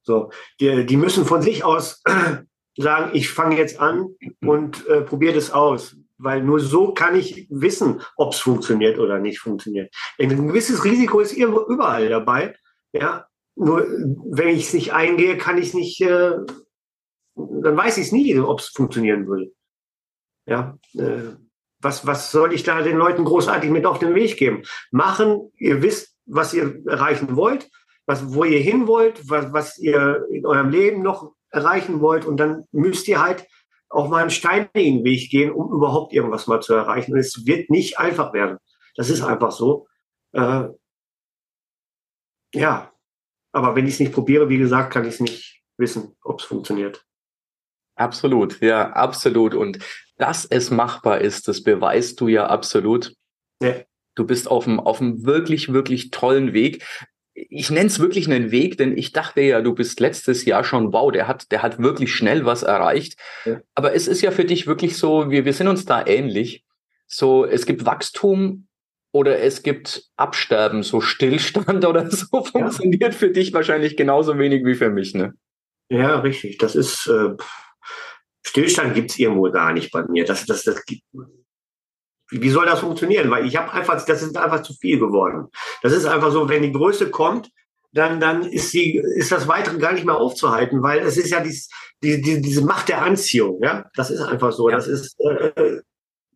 [0.03, 2.01] So, die, die müssen von sich aus
[2.77, 5.97] sagen, ich fange jetzt an und äh, probiere das aus.
[6.17, 9.93] Weil nur so kann ich wissen, ob es funktioniert oder nicht funktioniert.
[10.17, 12.55] Ein gewisses Risiko ist überall dabei.
[12.91, 13.85] Ja, nur
[14.29, 16.31] wenn ich es nicht eingehe, kann ich es nicht, äh,
[17.35, 19.51] dann weiß ich es nie, ob es funktionieren würde.
[20.45, 21.35] Ja, äh,
[21.81, 24.63] was, was soll ich da den Leuten großartig mit auf den Weg geben?
[24.91, 27.69] Machen, ihr wisst, was ihr erreichen wollt,
[28.05, 32.25] was, wo ihr hin wollt, was, was ihr in eurem Leben noch erreichen wollt.
[32.25, 33.47] Und dann müsst ihr halt
[33.89, 37.13] auch mal einen steinigen Weg gehen, um überhaupt irgendwas mal zu erreichen.
[37.13, 38.57] Und es wird nicht einfach werden.
[38.95, 39.87] Das ist einfach so.
[40.33, 40.67] Äh,
[42.53, 42.91] ja,
[43.51, 46.45] aber wenn ich es nicht probiere, wie gesagt, kann ich es nicht wissen, ob es
[46.45, 47.05] funktioniert.
[47.95, 49.53] Absolut, ja, absolut.
[49.53, 49.79] Und
[50.19, 53.13] dass es machbar ist, das beweist du ja absolut.
[53.63, 53.75] Ja.
[54.15, 56.85] Du bist auf einem, auf einem wirklich, wirklich tollen Weg.
[57.33, 60.91] Ich nenne es wirklich einen Weg, denn ich dachte ja, du bist letztes Jahr schon,
[60.91, 63.17] wow, der hat, der hat wirklich schnell was erreicht.
[63.45, 63.61] Ja.
[63.75, 66.65] Aber es ist ja für dich wirklich so, wir, wir sind uns da ähnlich.
[67.07, 68.67] So, es gibt Wachstum
[69.13, 73.11] oder es gibt Absterben, so Stillstand oder so funktioniert ja.
[73.11, 75.33] für dich wahrscheinlich genauso wenig wie für mich, ne?
[75.89, 76.57] Ja, richtig.
[76.57, 77.35] Das ist, äh,
[78.45, 80.25] Stillstand gibt es irgendwo gar nicht bei mir.
[80.25, 81.03] Das, das, das gibt,
[82.31, 83.29] wie soll das funktionieren?
[83.31, 85.47] Weil ich habe einfach, das ist einfach zu viel geworden.
[85.81, 87.49] Das ist einfach so, wenn die Größe kommt,
[87.91, 91.39] dann, dann ist, die, ist das Weitere gar nicht mehr aufzuhalten, weil es ist ja
[91.39, 91.69] dies,
[92.03, 93.59] die, die, diese Macht der Anziehung.
[93.63, 94.69] Ja, das ist einfach so.
[94.69, 94.75] Ja.
[94.75, 95.81] Das ist äh,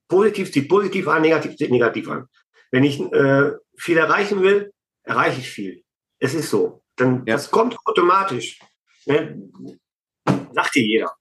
[0.08, 2.28] positiv zieht positiv an, negativ zieht negativ an.
[2.72, 4.72] Wenn ich äh, viel erreichen will,
[5.04, 5.84] erreiche ich viel.
[6.20, 6.82] Es ist so.
[6.96, 7.36] Dann ja.
[7.36, 8.60] das kommt automatisch.
[9.06, 9.40] Ne?
[10.54, 11.12] Sagt dir jeder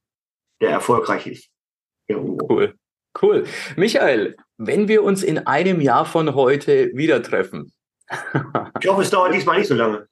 [0.62, 1.50] der erfolgreich ist.
[2.08, 2.74] Cool.
[3.20, 3.44] Cool.
[3.76, 7.72] Michael, wenn wir uns in einem Jahr von heute wieder treffen.
[8.80, 10.08] ich hoffe, es dauert diesmal nicht so lange.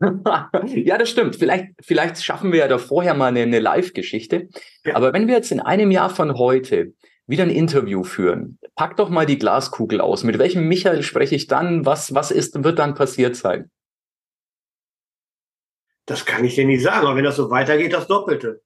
[0.74, 1.36] ja, das stimmt.
[1.36, 4.48] Vielleicht, vielleicht schaffen wir ja da vorher mal eine, eine Live-Geschichte.
[4.84, 4.96] Ja.
[4.96, 6.92] Aber wenn wir jetzt in einem Jahr von heute
[7.26, 10.24] wieder ein Interview führen, pack doch mal die Glaskugel aus.
[10.24, 11.86] Mit welchem Michael spreche ich dann?
[11.86, 13.70] Was, was ist, wird dann passiert sein?
[16.06, 18.62] Das kann ich dir nicht sagen, aber wenn das so weitergeht, das Doppelte.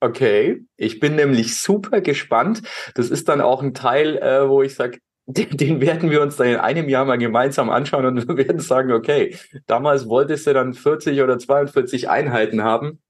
[0.00, 2.62] Okay, ich bin nämlich super gespannt.
[2.94, 6.36] Das ist dann auch ein Teil, äh, wo ich sage, den, den, werden wir uns
[6.36, 10.54] dann in einem Jahr mal gemeinsam anschauen und wir werden sagen, okay, damals wolltest du
[10.54, 13.00] dann 40 oder 42 Einheiten haben.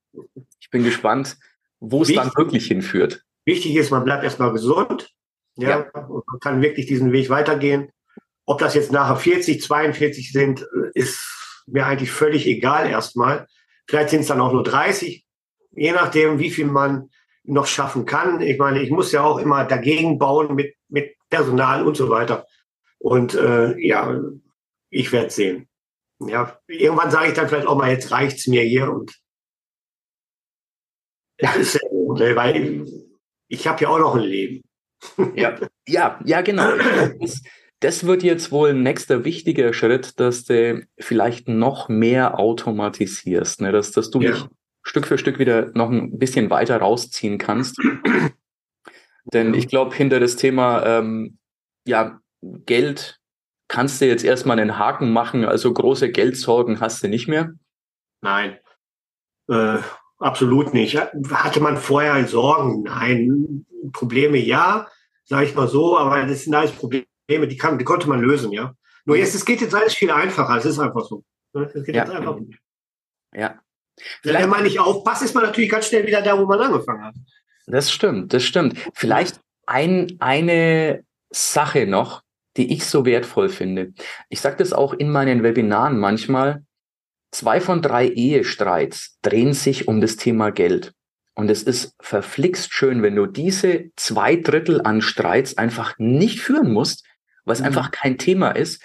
[0.61, 1.39] Ich bin gespannt,
[1.79, 3.25] wo es dann wirklich hinführt.
[3.47, 5.11] Wichtig ist, man bleibt erstmal gesund.
[5.57, 5.87] Ja, ja.
[5.95, 7.91] Man kann wirklich diesen Weg weitergehen.
[8.45, 13.47] Ob das jetzt nachher 40, 42 sind, ist mir eigentlich völlig egal erstmal.
[13.87, 15.25] Vielleicht sind es dann auch nur 30
[15.73, 17.11] je nachdem, wie viel man
[17.45, 18.41] noch schaffen kann.
[18.41, 22.47] Ich meine, ich muss ja auch immer dagegen bauen mit, mit Personal und so weiter.
[22.99, 24.21] Und äh, ja,
[24.91, 25.69] ich werde sehen.
[26.21, 29.19] Ja, irgendwann sage ich dann vielleicht auch mal, jetzt reicht's mir hier und
[31.39, 32.85] das ist ja gut, ne, weil
[33.49, 34.63] ich habe ja auch noch ein Leben.
[35.35, 35.59] Ja,
[35.89, 36.77] ja, ja, genau.
[37.19, 37.43] Das,
[37.81, 43.73] das wird jetzt wohl ein nächster wichtiger Schritt, dass du vielleicht noch mehr automatisierst, ne?
[43.73, 44.33] dass, dass du ja.
[44.33, 44.49] nicht
[44.83, 47.79] Stück für Stück wieder noch ein bisschen weiter rausziehen kannst.
[49.33, 51.39] Denn ich glaube, hinter das Thema ähm,
[51.87, 53.21] ja, Geld
[53.69, 57.53] kannst du jetzt erstmal einen Haken machen, also große Geldsorgen hast du nicht mehr.
[58.23, 58.59] Nein,
[59.49, 59.79] äh,
[60.19, 60.97] absolut nicht.
[60.97, 62.83] Hatte man vorher Sorgen?
[62.83, 63.67] Nein.
[63.93, 64.89] Probleme ja,
[65.25, 68.53] sage ich mal so, aber das sind alles Probleme, die, kann, die konnte man lösen,
[68.53, 68.75] ja.
[69.05, 71.25] Nur jetzt, es geht jetzt alles viel einfacher, es ist einfach so.
[71.53, 72.05] Es geht ja.
[72.05, 72.39] jetzt einfach.
[73.35, 73.61] Ja.
[74.23, 77.05] Vielleicht, Wenn man nicht aufpasst, ist man natürlich ganz schnell wieder da, wo man angefangen
[77.05, 77.15] hat.
[77.67, 78.77] Das stimmt, das stimmt.
[78.95, 82.23] Vielleicht ein, eine Sache noch,
[82.57, 83.93] die ich so wertvoll finde.
[84.29, 86.65] Ich sage das auch in meinen Webinaren manchmal.
[87.31, 90.93] Zwei von drei Ehestreits drehen sich um das Thema Geld.
[91.35, 96.73] Und es ist verflixt schön, wenn du diese zwei Drittel an Streits einfach nicht führen
[96.73, 97.07] musst,
[97.45, 97.67] was mhm.
[97.67, 98.83] einfach kein Thema ist.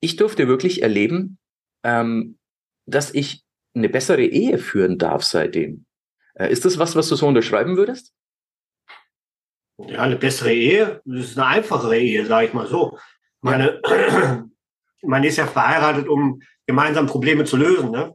[0.00, 1.38] Ich durfte wirklich erleben,
[1.82, 2.38] ähm,
[2.86, 3.42] dass ich
[3.78, 5.86] eine bessere Ehe führen darf seitdem.
[6.34, 8.12] Äh, ist das was, was du so unterschreiben würdest?
[9.78, 12.98] Ja, eine bessere Ehe, das ist eine einfachere Ehe, sage ich mal so.
[13.40, 13.80] Meine,
[15.02, 17.90] man ist ja verheiratet, um gemeinsam Probleme zu lösen.
[17.90, 18.14] Ne?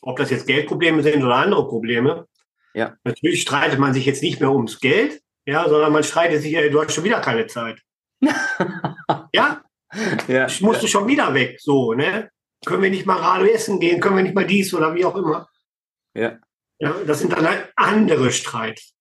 [0.00, 2.26] Ob das jetzt Geldprobleme sind oder andere Probleme.
[2.74, 2.96] Ja.
[3.04, 6.70] Natürlich streitet man sich jetzt nicht mehr ums Geld, ja, sondern man streitet sich, ey,
[6.70, 7.80] du hast schon wieder keine Zeit.
[9.34, 9.62] ja?
[10.28, 10.46] ja?
[10.46, 10.88] Ich musste ja.
[10.88, 12.30] schon wieder weg, so, ne?
[12.64, 14.00] Können wir nicht mal gerade essen gehen?
[14.00, 15.48] Können wir nicht mal dies oder wie auch immer?
[16.14, 16.38] Ja.
[16.78, 18.94] Ja, das sind dann halt andere Streits.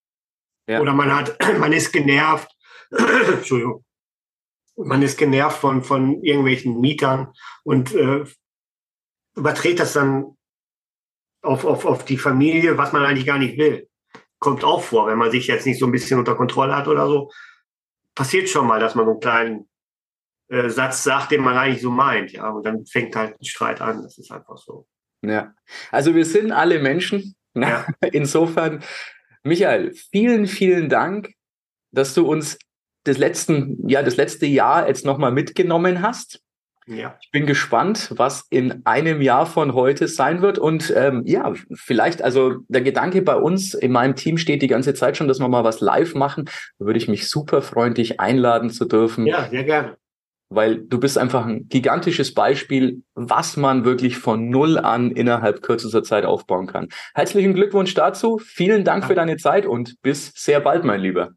[0.68, 0.82] Ja.
[0.82, 2.50] Oder man hat, man ist genervt.
[2.92, 3.84] Entschuldigung.
[4.76, 7.34] Man ist genervt von, von irgendwelchen Mietern
[7.64, 8.24] und äh,
[9.36, 10.38] überträgt das dann
[11.42, 13.90] auf, auf, auf die Familie, was man eigentlich gar nicht will.
[14.40, 17.08] Kommt auch vor, wenn man sich jetzt nicht so ein bisschen unter Kontrolle hat oder
[17.08, 17.32] so.
[18.16, 19.70] Passiert schon mal, dass man so einen kleinen
[20.52, 22.50] äh, Satz sagt, den man eigentlich so meint, ja.
[22.50, 24.04] Und dann fängt halt ein Streit an.
[24.04, 24.86] Das ist einfach so.
[25.22, 25.54] Ja.
[25.92, 27.36] Also wir sind alle Menschen.
[27.56, 27.88] Ja.
[28.12, 28.84] Insofern
[29.44, 31.32] Michael, vielen, vielen Dank,
[31.92, 32.60] dass du uns
[33.06, 36.42] das, letzten, ja, das letzte Jahr jetzt nochmal mitgenommen hast.
[36.86, 37.18] Ja.
[37.22, 40.60] Ich bin gespannt, was in einem Jahr von heute sein wird.
[40.60, 44.94] Und ähm, ja, vielleicht, also der Gedanke bei uns in meinem Team steht die ganze
[44.94, 46.46] Zeit schon, dass wir mal was live machen.
[46.78, 49.26] Da würde ich mich super freundlich einladen zu dürfen.
[49.26, 49.96] Ja, sehr gerne
[50.52, 56.04] weil du bist einfach ein gigantisches Beispiel, was man wirklich von Null an innerhalb kürzester
[56.04, 56.90] Zeit aufbauen kann.
[57.14, 61.32] Herzlichen Glückwunsch dazu, vielen Dank für deine Zeit und bis sehr bald, mein Lieber.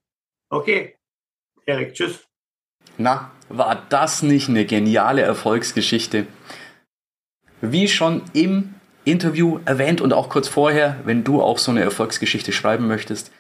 [0.51, 0.97] Okay,
[1.65, 2.27] Erik, tschüss.
[2.99, 6.27] Na, war das nicht eine geniale Erfolgsgeschichte?
[7.61, 12.53] Wie schon im Interview erwähnt und auch kurz vorher, wenn du auch so eine Erfolgsgeschichte
[12.53, 13.31] schreiben möchtest,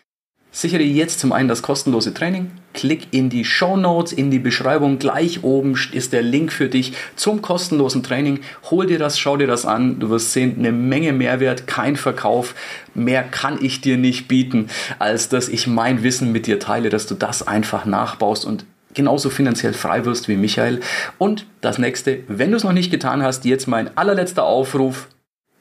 [0.57, 2.53] Sichere jetzt zum einen das kostenlose Training.
[2.75, 5.01] Klick in die Show Notes, in die Beschreibung.
[5.01, 8.39] Gleich oben ist der Link für dich zum kostenlosen Training.
[8.71, 9.99] Hol dir das, schau dir das an.
[9.99, 12.55] Du wirst sehen, eine Menge Mehrwert, kein Verkauf.
[12.95, 14.69] Mehr kann ich dir nicht bieten,
[15.01, 19.31] als dass ich mein Wissen mit dir teile, dass du das einfach nachbaust und genauso
[19.31, 20.79] finanziell frei wirst wie Michael.
[21.19, 25.09] Und das nächste, wenn du es noch nicht getan hast, jetzt mein allerletzter Aufruf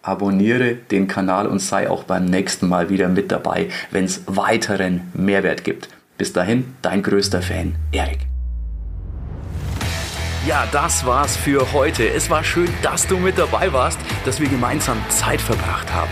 [0.04, 5.10] abonniere den Kanal und sei auch beim nächsten Mal wieder mit dabei, wenn es weiteren
[5.14, 5.90] Mehrwert gibt.
[6.18, 8.20] Bis dahin, dein größter Fan, Erik.
[10.46, 12.08] Ja, das war's für heute.
[12.08, 16.12] Es war schön, dass du mit dabei warst, dass wir gemeinsam Zeit verbracht haben.